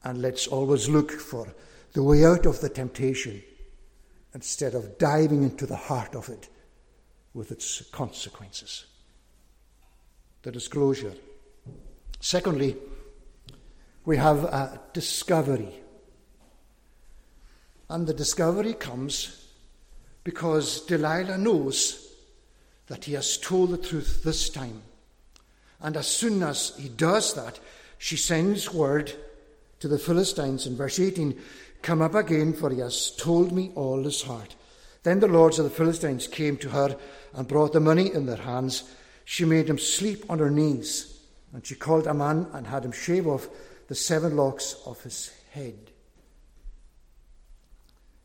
[0.05, 1.53] and let's always look for
[1.95, 3.42] the way out of the temptation
[4.34, 6.49] instead of diving into the heart of it
[7.32, 8.84] with its consequences.
[10.42, 11.14] The disclosure.
[12.20, 12.76] Secondly,
[14.05, 15.72] we have a discovery.
[17.88, 19.49] And the discovery comes
[20.24, 22.12] because Delilah knows
[22.88, 24.82] that he has told the truth this time.
[25.80, 27.61] And as soon as he does that,
[27.99, 29.12] she sends word
[29.78, 31.38] to the Philistines in verse 18
[31.85, 34.57] Come up again, for he has told me all his heart.
[35.03, 36.97] Then the lords of the Philistines came to her
[37.35, 38.85] and brought the money in their hands.
[39.26, 41.20] She made him sleep on her knees,
[41.53, 43.51] and she called a man and had him shave off
[43.89, 45.91] the seven locks of his head.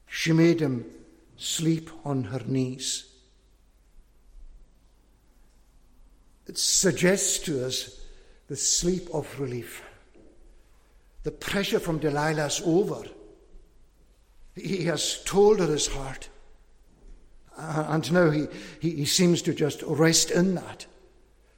[0.07, 0.86] She made him
[1.36, 3.12] sleep on her knees.
[6.47, 7.99] It suggests to us
[8.47, 9.84] the sleep of relief.
[11.24, 13.03] The pressure from Delilah is over.
[14.56, 16.30] He has told her his heart.
[17.58, 18.47] Uh, and now he,
[18.80, 20.86] he, he seems to just rest in that,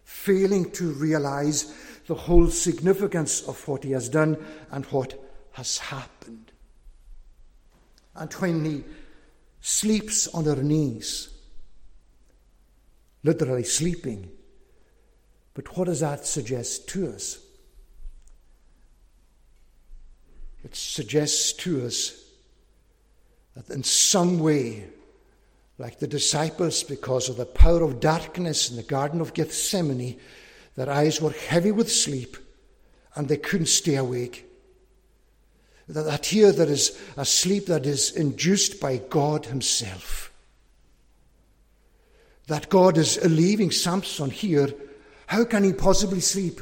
[0.03, 1.73] failing to realize
[2.07, 4.37] the whole significance of what he has done
[4.71, 5.13] and what
[5.51, 6.51] has happened.
[8.15, 8.83] And when he
[9.61, 11.29] sleeps on her knees,
[13.23, 14.29] literally sleeping,
[15.53, 17.37] but what does that suggest to us?
[20.63, 22.20] It suggests to us
[23.55, 24.85] that in some way,
[25.77, 30.19] like the disciples, because of the power of darkness in the Garden of Gethsemane,
[30.75, 32.37] their eyes were heavy with sleep
[33.15, 34.45] and they couldn't stay awake.
[35.87, 40.31] That, that here there is a sleep that is induced by God Himself.
[42.47, 44.69] That God is leaving Samson here.
[45.27, 46.61] How can he possibly sleep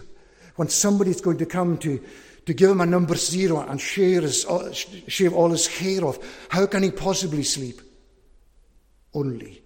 [0.55, 2.03] when somebody is going to come to
[2.45, 6.19] to give him a number zero and shave, his, uh, shave all his hair off.
[6.49, 7.81] How can he possibly sleep?
[9.13, 9.61] Only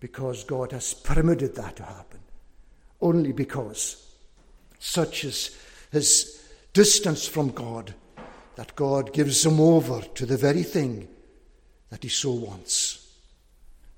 [0.00, 2.20] because God has permitted that to happen.
[3.00, 4.06] Only because
[4.78, 5.56] such is
[5.90, 7.94] his distance from God
[8.56, 11.08] that God gives him over to the very thing
[11.90, 13.06] that he so wants.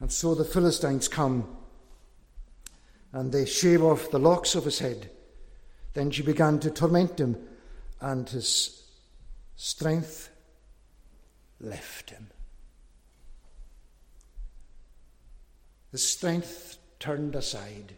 [0.01, 1.57] And so the Philistines come
[3.13, 5.11] and they shave off the locks of his head.
[5.95, 7.37] Then she began to torment him
[8.01, 8.85] and his
[9.57, 10.31] strength
[11.61, 12.29] left him.
[15.91, 17.95] His strength turned aside.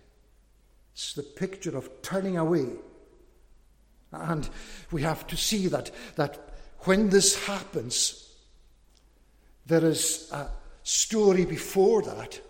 [0.95, 2.67] It's the picture of turning away.
[4.13, 4.49] And
[4.91, 6.39] we have to see that, that
[6.81, 8.35] when this happens,
[9.67, 10.49] there is a
[10.83, 12.41] story before that.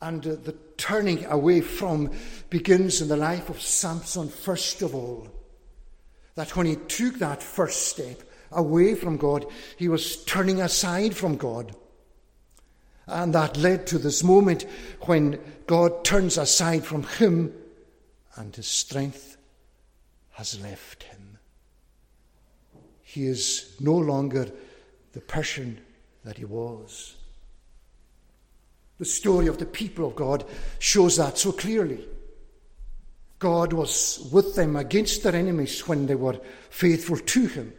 [0.00, 2.10] And the turning away from
[2.50, 5.28] begins in the life of Samson, first of all.
[6.34, 11.36] That when he took that first step away from God, he was turning aside from
[11.36, 11.74] God.
[13.06, 14.64] And that led to this moment
[15.02, 17.52] when God turns aside from him
[18.36, 19.36] and his strength
[20.32, 21.38] has left him.
[23.02, 24.50] He is no longer
[25.12, 25.78] the person
[26.24, 27.14] that he was.
[28.98, 30.44] The story of the people of God
[30.78, 32.08] shows that so clearly.
[33.44, 36.40] God was with them against their enemies when they were
[36.70, 37.74] faithful to Him.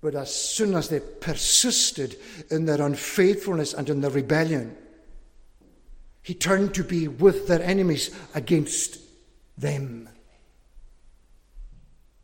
[0.00, 2.14] But as soon as they persisted
[2.48, 4.76] in their unfaithfulness and in their rebellion,
[6.22, 9.00] He turned to be with their enemies against
[9.58, 10.08] them.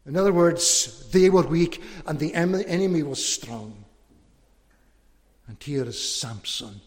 [0.07, 3.85] In other words, they were weak and the enemy was strong.
[5.49, 6.81] And here is Samson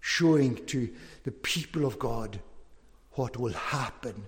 [0.00, 0.90] showing to
[1.24, 2.38] the people of God
[3.12, 4.24] what will happen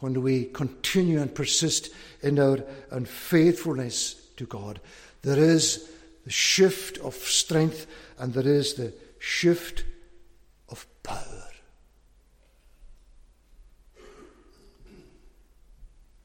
[0.00, 1.90] when we continue and persist
[2.22, 2.58] in our
[2.90, 4.80] unfaithfulness to God.
[5.22, 5.90] There is
[6.24, 7.86] the shift of strength
[8.18, 9.84] and there is the shift
[10.68, 11.50] of power.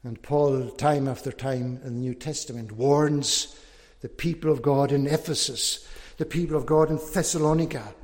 [0.02, 3.58] And Paul, time after time in the New Testament, warns
[4.00, 7.94] the people of God in Ephesus, the people of God in Thessalonica,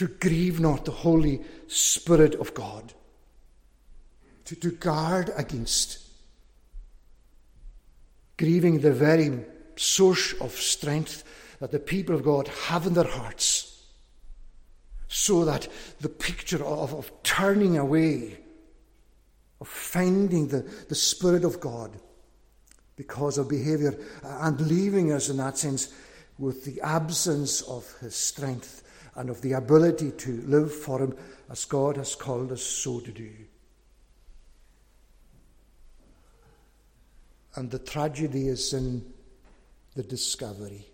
[0.00, 2.94] to grieve not the Holy Spirit of God,
[4.46, 5.98] to, to guard against
[8.38, 9.44] grieving the very
[9.76, 11.22] source of strength
[11.58, 13.84] that the people of God have in their hearts,
[15.06, 15.68] so that
[16.00, 18.38] the picture of, of turning away,
[19.60, 21.94] of finding the, the Spirit of God
[22.96, 25.92] because of behavior, and leaving us in that sense
[26.38, 28.79] with the absence of His strength
[29.14, 31.16] and of the ability to live for Him
[31.50, 33.30] as God has called us so to do.
[37.56, 39.04] And the tragedy is in
[39.94, 40.86] the discovery.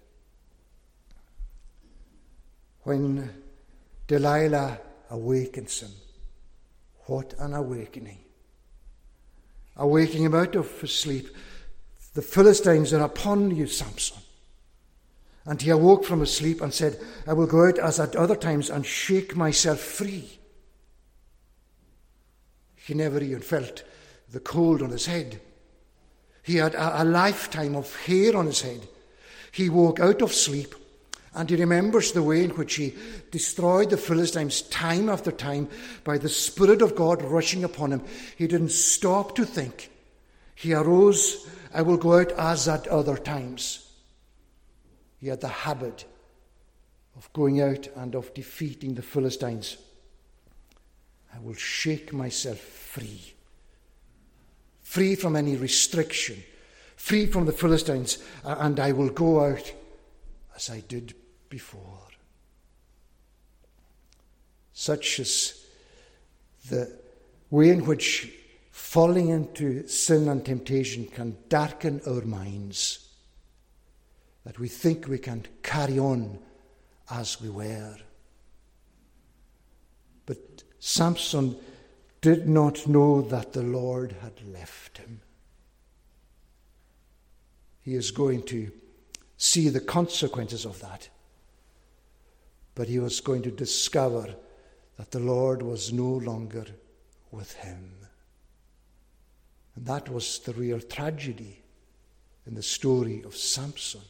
[2.82, 3.30] When
[4.06, 4.78] Delilah
[5.10, 5.90] awakens him,
[7.06, 8.18] what an awakening!
[9.76, 11.28] Awakening him out of his sleep.
[12.14, 14.22] The Philistines are upon you, Samson.
[15.46, 18.34] And he awoke from his sleep and said, I will go out as at other
[18.34, 20.38] times and shake myself free.
[22.74, 23.84] He never even felt
[24.30, 25.40] the cold on his head.
[26.42, 28.88] He had a, a lifetime of hair on his head.
[29.52, 30.74] He woke out of sleep
[31.34, 32.94] and he remembers the way in which he
[33.30, 35.68] destroyed the Philistines time after time
[36.02, 38.02] by the Spirit of God rushing upon him.
[38.36, 39.90] He didn't stop to think.
[40.54, 43.85] He arose, I will go out as at other times.
[45.18, 46.04] He had the habit
[47.16, 49.78] of going out and of defeating the Philistines.
[51.34, 53.34] I will shake myself free.
[54.82, 56.42] Free from any restriction,
[56.96, 59.72] free from the Philistines, and I will go out
[60.54, 61.14] as I did
[61.48, 62.00] before.
[64.72, 65.64] Such is
[66.68, 66.98] the
[67.50, 68.32] way in which
[68.70, 73.05] falling into sin and temptation can darken our minds
[74.46, 76.38] that we think we can carry on
[77.10, 77.96] as we were.
[80.24, 81.56] But Samson
[82.20, 85.20] did not know that the Lord had left him.
[87.82, 88.70] He is going to
[89.36, 91.08] see the consequences of that.
[92.76, 94.32] But he was going to discover
[94.96, 96.66] that the Lord was no longer
[97.32, 97.90] with him.
[99.74, 101.64] And that was the real tragedy
[102.46, 104.02] in the story of Samson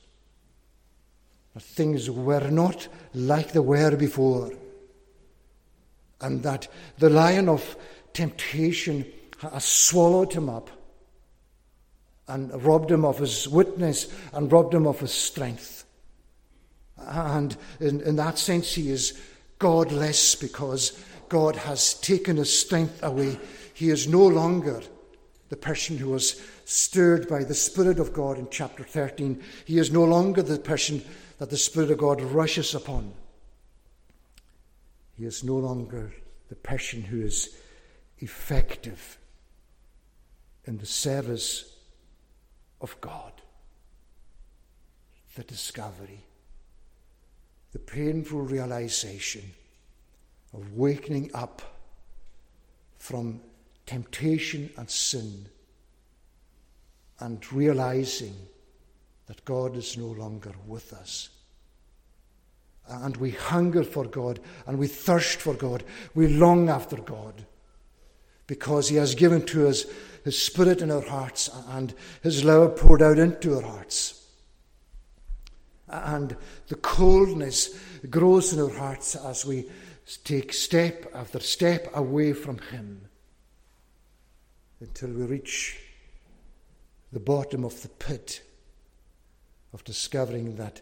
[1.56, 4.52] that things were not like they were before,
[6.20, 7.78] and that the lion of
[8.12, 10.68] temptation has swallowed him up
[12.28, 15.86] and robbed him of his witness and robbed him of his strength.
[16.98, 19.18] And in, in that sense, he is
[19.58, 23.40] godless because God has taken his strength away.
[23.72, 24.82] He is no longer
[25.48, 29.42] the person who was stirred by the Spirit of God in chapter 13.
[29.64, 31.02] He is no longer the person
[31.38, 33.12] that the Spirit of God rushes upon.
[35.14, 36.12] He is no longer
[36.48, 37.56] the person who is
[38.18, 39.18] effective
[40.64, 41.76] in the service
[42.80, 43.32] of God.
[45.34, 46.24] The discovery,
[47.72, 49.42] the painful realization
[50.54, 51.60] of waking up
[52.98, 53.40] from
[53.84, 55.46] temptation and sin
[57.20, 58.34] and realizing
[59.26, 61.30] that God is no longer with us.
[62.88, 65.82] And we hunger for God and we thirst for God.
[66.14, 67.44] We long after God
[68.46, 69.84] because He has given to us
[70.24, 74.24] His Spirit in our hearts and His love poured out into our hearts.
[75.88, 76.36] And
[76.68, 77.76] the coldness
[78.08, 79.68] grows in our hearts as we
[80.22, 83.02] take step after step away from Him
[84.80, 85.78] until we reach
[87.12, 88.42] the bottom of the pit
[89.76, 90.80] of discovering that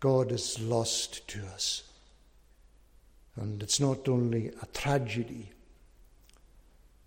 [0.00, 1.82] God is lost to us.
[3.36, 5.52] And it's not only a tragedy,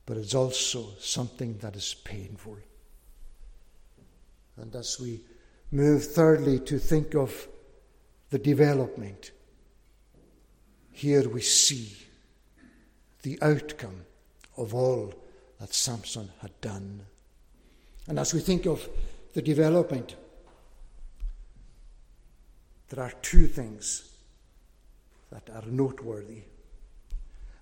[0.06, 2.60] but it's also something that is painful.
[4.58, 5.22] And as we
[5.72, 7.48] move thirdly to think of
[8.30, 9.32] the development,
[10.92, 11.98] here we see
[13.24, 14.06] the outcome
[14.56, 15.16] of all
[15.60, 17.08] that Samson had done.
[18.08, 18.88] And as we think of
[19.34, 20.16] the development,
[22.94, 24.08] there are two things
[25.32, 26.44] that are noteworthy.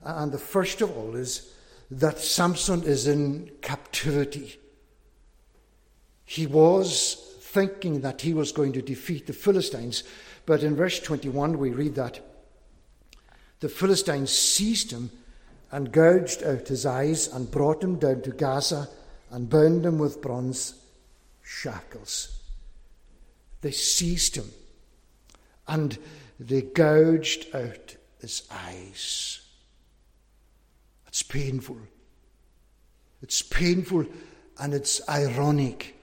[0.04, 1.54] And the first of all is
[1.90, 4.60] that Samson is in captivity.
[6.26, 10.04] He was thinking that he was going to defeat the Philistines,
[10.46, 12.20] but in verse 21 we read that
[13.62, 15.12] the Philistines seized him
[15.72, 18.90] and gouged out his eyes and brought him down to Gaza
[19.30, 20.74] and bound him with bronze
[21.42, 22.38] shackles.
[23.62, 24.52] They seized him
[25.72, 25.98] and
[26.38, 29.40] they gouged out his eyes.
[31.08, 31.78] It's painful.
[33.22, 34.06] It's painful
[34.60, 35.96] and it's ironic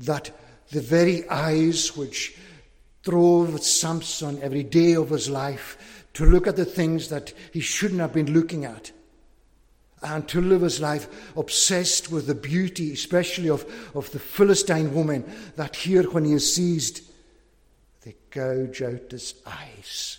[0.00, 0.32] that
[0.72, 2.36] the very eyes which
[3.02, 8.00] drove Samson every day of his life to look at the things that he shouldn't
[8.00, 8.90] have been looking at
[10.02, 15.24] and to live his life obsessed with the beauty, especially of, of the Philistine woman,
[15.56, 17.00] that here, when he is seized,
[18.04, 20.18] they gouge out his eyes.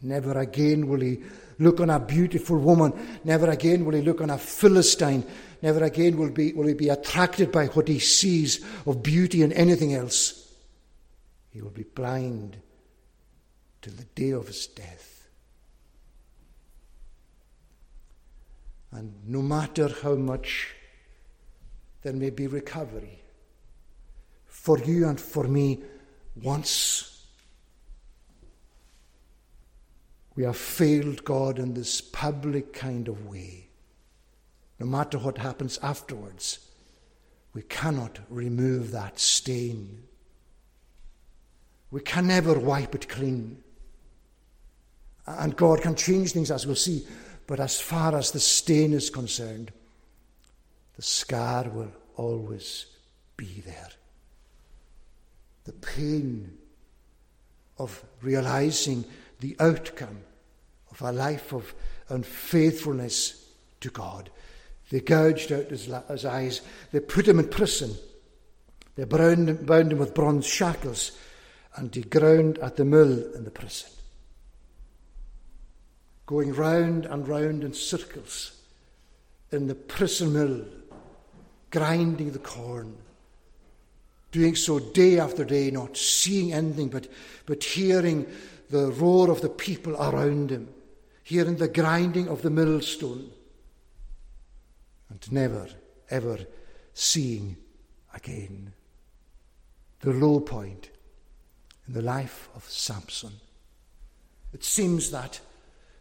[0.00, 1.22] Never again will he
[1.58, 3.20] look on a beautiful woman.
[3.24, 5.24] Never again will he look on a Philistine.
[5.60, 9.52] Never again will, be, will he be attracted by what he sees of beauty and
[9.54, 10.52] anything else.
[11.50, 12.58] He will be blind
[13.82, 15.28] till the day of his death.
[18.92, 20.74] And no matter how much
[22.02, 23.22] there may be recovery,
[24.46, 25.82] for you and for me,
[26.36, 27.14] once
[30.36, 33.68] we have failed God in this public kind of way.
[34.80, 36.58] No matter what happens afterwards,
[37.52, 40.02] we cannot remove that stain.
[41.90, 43.62] We can never wipe it clean.
[45.26, 47.06] And God can change things, as we'll see,
[47.46, 49.72] but as far as the stain is concerned,
[50.96, 52.86] the scar will always
[53.36, 53.88] be there.
[55.64, 56.58] The pain
[57.78, 59.04] of realizing
[59.40, 60.20] the outcome
[60.90, 61.74] of a life of
[62.08, 63.48] unfaithfulness
[63.80, 64.30] to God.
[64.90, 66.60] They gouged out his, his eyes,
[66.92, 67.94] they put him in prison,
[68.96, 71.12] they bound, bound him with bronze shackles,
[71.76, 73.90] and he ground at the mill in the prison.
[76.26, 78.60] Going round and round in circles
[79.50, 80.64] in the prison mill,
[81.70, 82.96] grinding the corn,
[84.34, 87.06] doing so day after day, not seeing anything but,
[87.46, 88.26] but hearing
[88.68, 90.68] the roar of the people around him,
[91.22, 93.30] hearing the grinding of the millstone,
[95.08, 95.68] and never,
[96.10, 96.38] ever
[96.94, 97.56] seeing
[98.12, 98.72] again.
[100.00, 100.90] The low point
[101.86, 103.34] in the life of Samson.
[104.52, 105.38] It seems that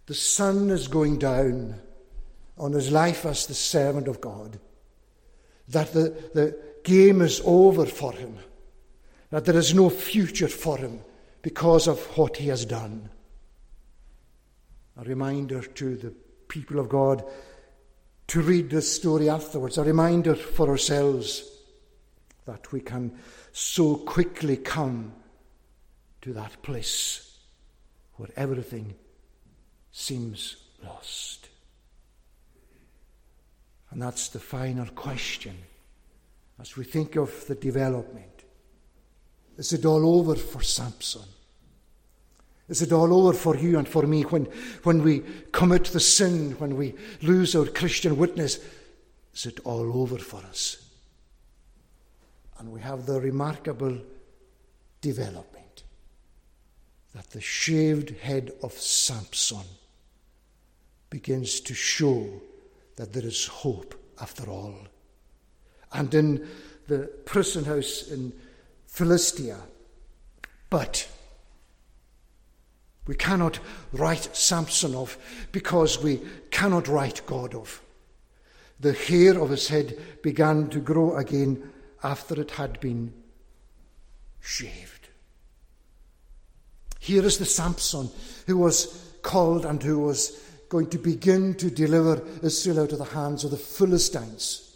[0.07, 1.79] the sun is going down
[2.57, 4.59] on his life as the servant of God,
[5.67, 8.38] that the, the game is over for him,
[9.29, 10.99] that there is no future for him
[11.41, 13.09] because of what he has done.
[14.97, 16.13] A reminder to the
[16.47, 17.23] people of God
[18.27, 21.49] to read this story afterwards, a reminder for ourselves
[22.45, 23.11] that we can
[23.51, 25.13] so quickly come
[26.21, 27.38] to that place
[28.15, 28.95] where everything
[29.91, 31.49] seems lost.
[33.91, 35.55] And that's the final question
[36.59, 38.43] as we think of the development.
[39.57, 41.23] Is it all over for Samson?
[42.69, 44.45] Is it all over for you and for me when,
[44.83, 48.59] when we commit the sin, when we lose our Christian witness?
[49.33, 50.77] Is it all over for us?
[52.57, 53.97] And we have the remarkable
[55.01, 55.83] development
[57.13, 59.65] that the shaved head of Samson
[61.09, 62.41] begins to show
[62.95, 64.73] that there is hope after all.
[65.93, 66.47] And in
[66.87, 68.33] the prison house in
[68.87, 69.57] Philistia.
[70.69, 71.07] But
[73.05, 73.59] we cannot
[73.91, 75.17] write Samson off
[75.51, 76.21] because we
[76.51, 77.81] cannot write God off.
[78.79, 81.71] The hair of his head began to grow again
[82.03, 83.13] after it had been
[84.41, 85.09] shaved.
[86.99, 88.09] Here is the Samson
[88.47, 93.05] who was called and who was going to begin to deliver Israel out of the
[93.05, 94.72] hands of the Philistines.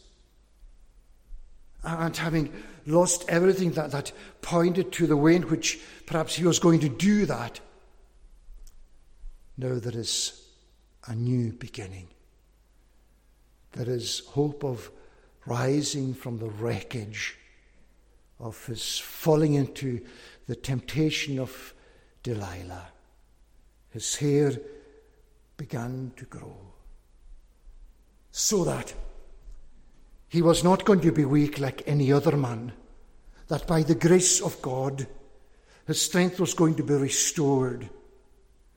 [1.84, 2.52] And having
[2.86, 4.12] lost everything that, that
[4.42, 7.60] pointed to the way in which perhaps he was going to do that.
[9.58, 10.44] Now there is
[11.08, 12.08] a new beginning.
[13.74, 14.92] There is hope of
[15.46, 17.38] rising from the wreckage
[18.40, 20.02] of his falling into
[20.48, 21.74] the temptation of
[22.24, 22.88] Delilah.
[23.90, 24.52] His hair
[25.56, 26.56] began to grow
[28.32, 28.94] so that
[30.30, 32.74] he was not going to be weak like any other man,
[33.48, 35.08] that by the grace of God,
[35.86, 37.90] his strength was going to be restored,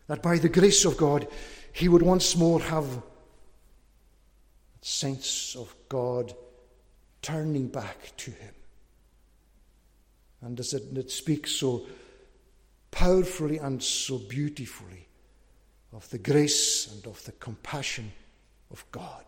[0.06, 1.26] that by the grace of God,
[1.72, 3.02] he would once more have
[4.80, 6.32] sense of God
[7.22, 8.54] turning back to him.
[10.42, 11.86] And as it, it speaks so
[12.90, 15.06] powerfully and so beautifully
[15.92, 18.12] of the grace and of the compassion
[18.70, 19.24] of God.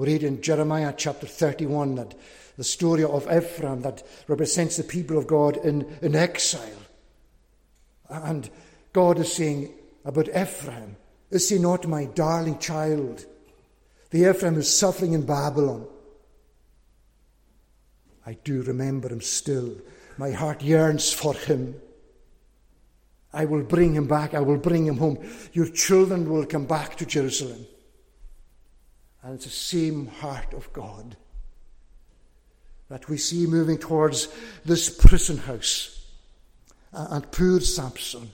[0.00, 2.14] We read in Jeremiah chapter 31 that
[2.56, 6.64] the story of Ephraim that represents the people of God in, in exile.
[8.08, 8.48] And
[8.94, 9.74] God is saying
[10.06, 10.96] about Ephraim,
[11.30, 13.26] Is he not my darling child?
[14.08, 15.86] The Ephraim who's suffering in Babylon.
[18.24, 19.76] I do remember him still.
[20.16, 21.74] My heart yearns for him.
[23.34, 24.32] I will bring him back.
[24.32, 25.18] I will bring him home.
[25.52, 27.66] Your children will come back to Jerusalem.
[29.22, 31.16] And it's the same heart of God
[32.88, 34.28] that we see moving towards
[34.64, 36.04] this prison house.
[36.92, 38.30] And poor Samson.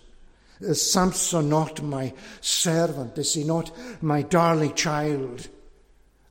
[0.61, 3.19] Is Samson not my servant?
[3.19, 3.71] Is he not
[4.03, 5.49] my darling child?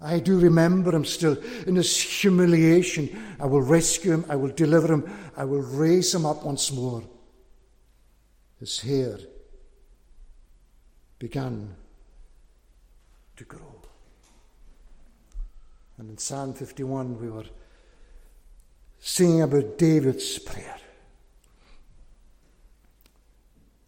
[0.01, 1.37] I do remember him still
[1.67, 3.35] in his humiliation.
[3.39, 4.25] I will rescue him.
[4.27, 5.09] I will deliver him.
[5.37, 7.03] I will raise him up once more.
[8.59, 9.19] His hair
[11.19, 11.75] began
[13.37, 13.64] to grow.
[15.97, 17.45] And in Psalm 51, we were
[18.99, 20.77] singing about David's prayer.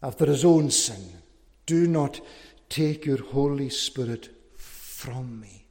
[0.02, 1.02] After his own sin,
[1.66, 2.20] do not
[2.68, 5.66] take your Holy Spirit from me.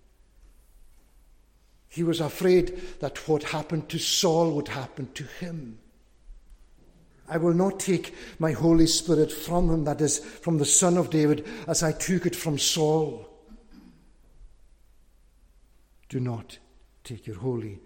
[1.87, 5.79] He was afraid that what happened to Saul would happen to him.
[7.29, 11.09] I will not take my Holy Spirit from him, that is, from the Son of
[11.09, 13.27] David, as I took it from Saul.
[16.09, 16.57] Do not
[17.03, 17.79] take your Holy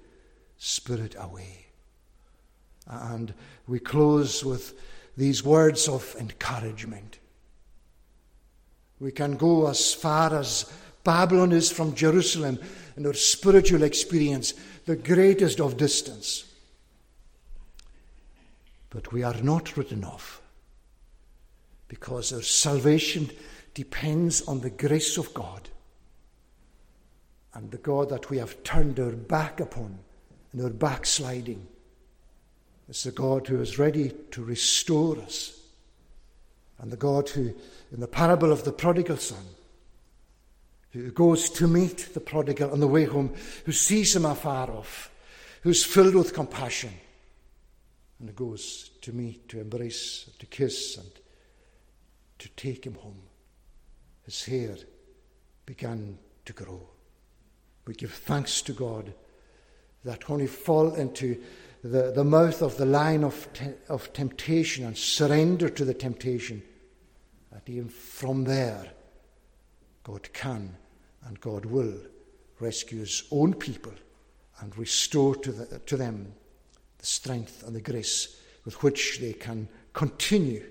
[0.57, 1.65] Spirit away.
[2.87, 3.33] And
[3.67, 4.79] we close with
[5.17, 7.19] these words of encouragement.
[8.99, 10.71] We can go as far as
[11.03, 12.59] Babylon is from Jerusalem
[12.95, 14.53] in our spiritual experience,
[14.85, 16.45] the greatest of distance.
[18.89, 20.41] But we are not written off
[21.87, 23.31] because our salvation
[23.73, 25.70] depends on the grace of God
[27.53, 29.99] and the God that we have turned our back upon
[30.53, 31.67] in our backsliding
[32.89, 35.59] is the God who is ready to restore us
[36.79, 37.53] and the God who,
[37.91, 39.43] in the parable of the prodigal son,
[40.91, 43.33] who goes to meet the prodigal on the way home,
[43.65, 45.11] who sees him afar off,
[45.61, 46.91] who's filled with compassion,
[48.19, 51.11] and who goes to meet, to embrace, to kiss, and
[52.39, 53.21] to take him home.
[54.23, 54.75] His hair
[55.65, 56.90] began to grow.
[57.85, 59.13] We give thanks to God
[60.03, 61.41] that when we fall into
[61.83, 66.61] the, the mouth of the line of, te- of temptation and surrender to the temptation,
[67.51, 68.91] that even from there,
[70.03, 70.75] God can
[71.25, 71.93] and God will
[72.59, 73.93] rescue his own people
[74.59, 76.33] and restore to, the, to them
[76.99, 80.63] the strength and the grace with which they can continue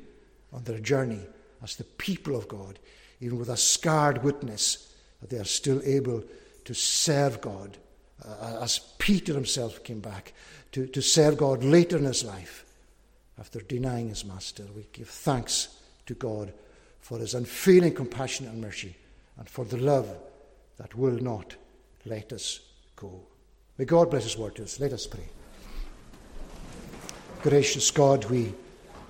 [0.52, 1.20] on their journey
[1.62, 2.78] as the people of God,
[3.20, 6.22] even with a scarred witness that they are still able
[6.64, 7.78] to serve God,
[8.24, 10.32] uh, as Peter himself came back,
[10.72, 12.64] to, to serve God later in his life
[13.38, 14.64] after denying his master.
[14.74, 15.68] We give thanks
[16.06, 16.52] to God
[17.00, 18.94] for his unfailing compassion and mercy
[19.36, 20.08] and for the love
[20.76, 21.56] that will not
[22.04, 22.60] let us
[22.96, 23.20] go.
[23.78, 24.78] May God bless his word to us.
[24.78, 25.28] Let us pray.
[27.42, 28.52] Gracious God, we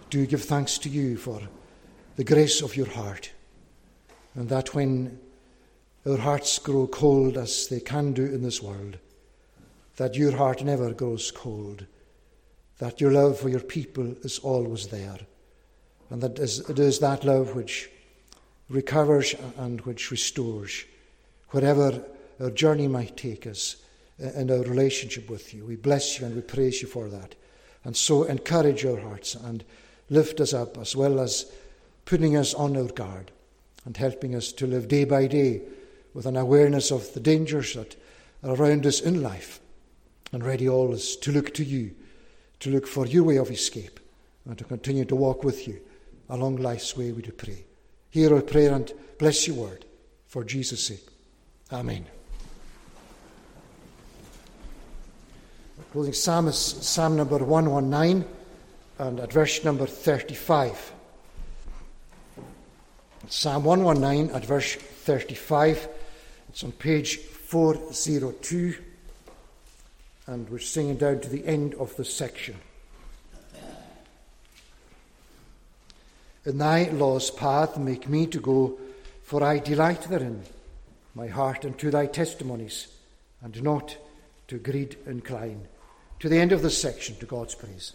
[0.09, 1.41] do give thanks to you for
[2.17, 3.33] the grace of your heart,
[4.35, 5.19] and that when
[6.07, 8.99] our hearts grow cold as they can do in this world,
[9.97, 11.85] that your heart never grows cold,
[12.79, 15.19] that your love for your people is always there,
[16.09, 17.91] and that it is that love which
[18.69, 20.85] recovers and which restores
[21.51, 22.03] wherever
[22.41, 23.77] our journey might take us
[24.19, 25.65] in our relationship with you.
[25.65, 27.35] We bless you and we praise you for that.
[27.85, 29.65] And so encourage our hearts and
[30.09, 31.51] lift us up as well as
[32.05, 33.31] putting us on our guard
[33.85, 35.63] and helping us to live day by day
[36.15, 37.97] with an awareness of the dangers that
[38.43, 39.61] are around us in life
[40.33, 41.95] and ready always to look to you,
[42.61, 44.01] to look for your way of escape
[44.45, 45.81] and to continue to walk with you
[46.29, 47.65] along life's way, we do pray.
[48.11, 49.85] Hear our prayer and bless your word
[50.27, 51.07] for Jesus' sake.
[51.73, 52.07] Amen.
[55.93, 58.25] Closing psalm is Psalm number 119
[59.01, 60.93] and at verse number 35.
[63.29, 65.89] Psalm 119 at verse 35.
[66.51, 68.75] It's on page 402,
[70.27, 72.57] and we're singing down to the end of the section.
[76.45, 78.81] In thy law's path make me to go,
[79.23, 80.43] for I delight therein,
[81.15, 82.89] my heart unto thy testimonies,
[83.43, 83.97] and not
[84.49, 85.69] to greed incline.
[86.19, 87.93] To the end of this section, to God's praise.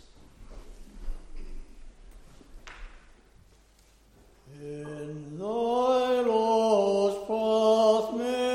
[4.68, 8.55] In thy lost path may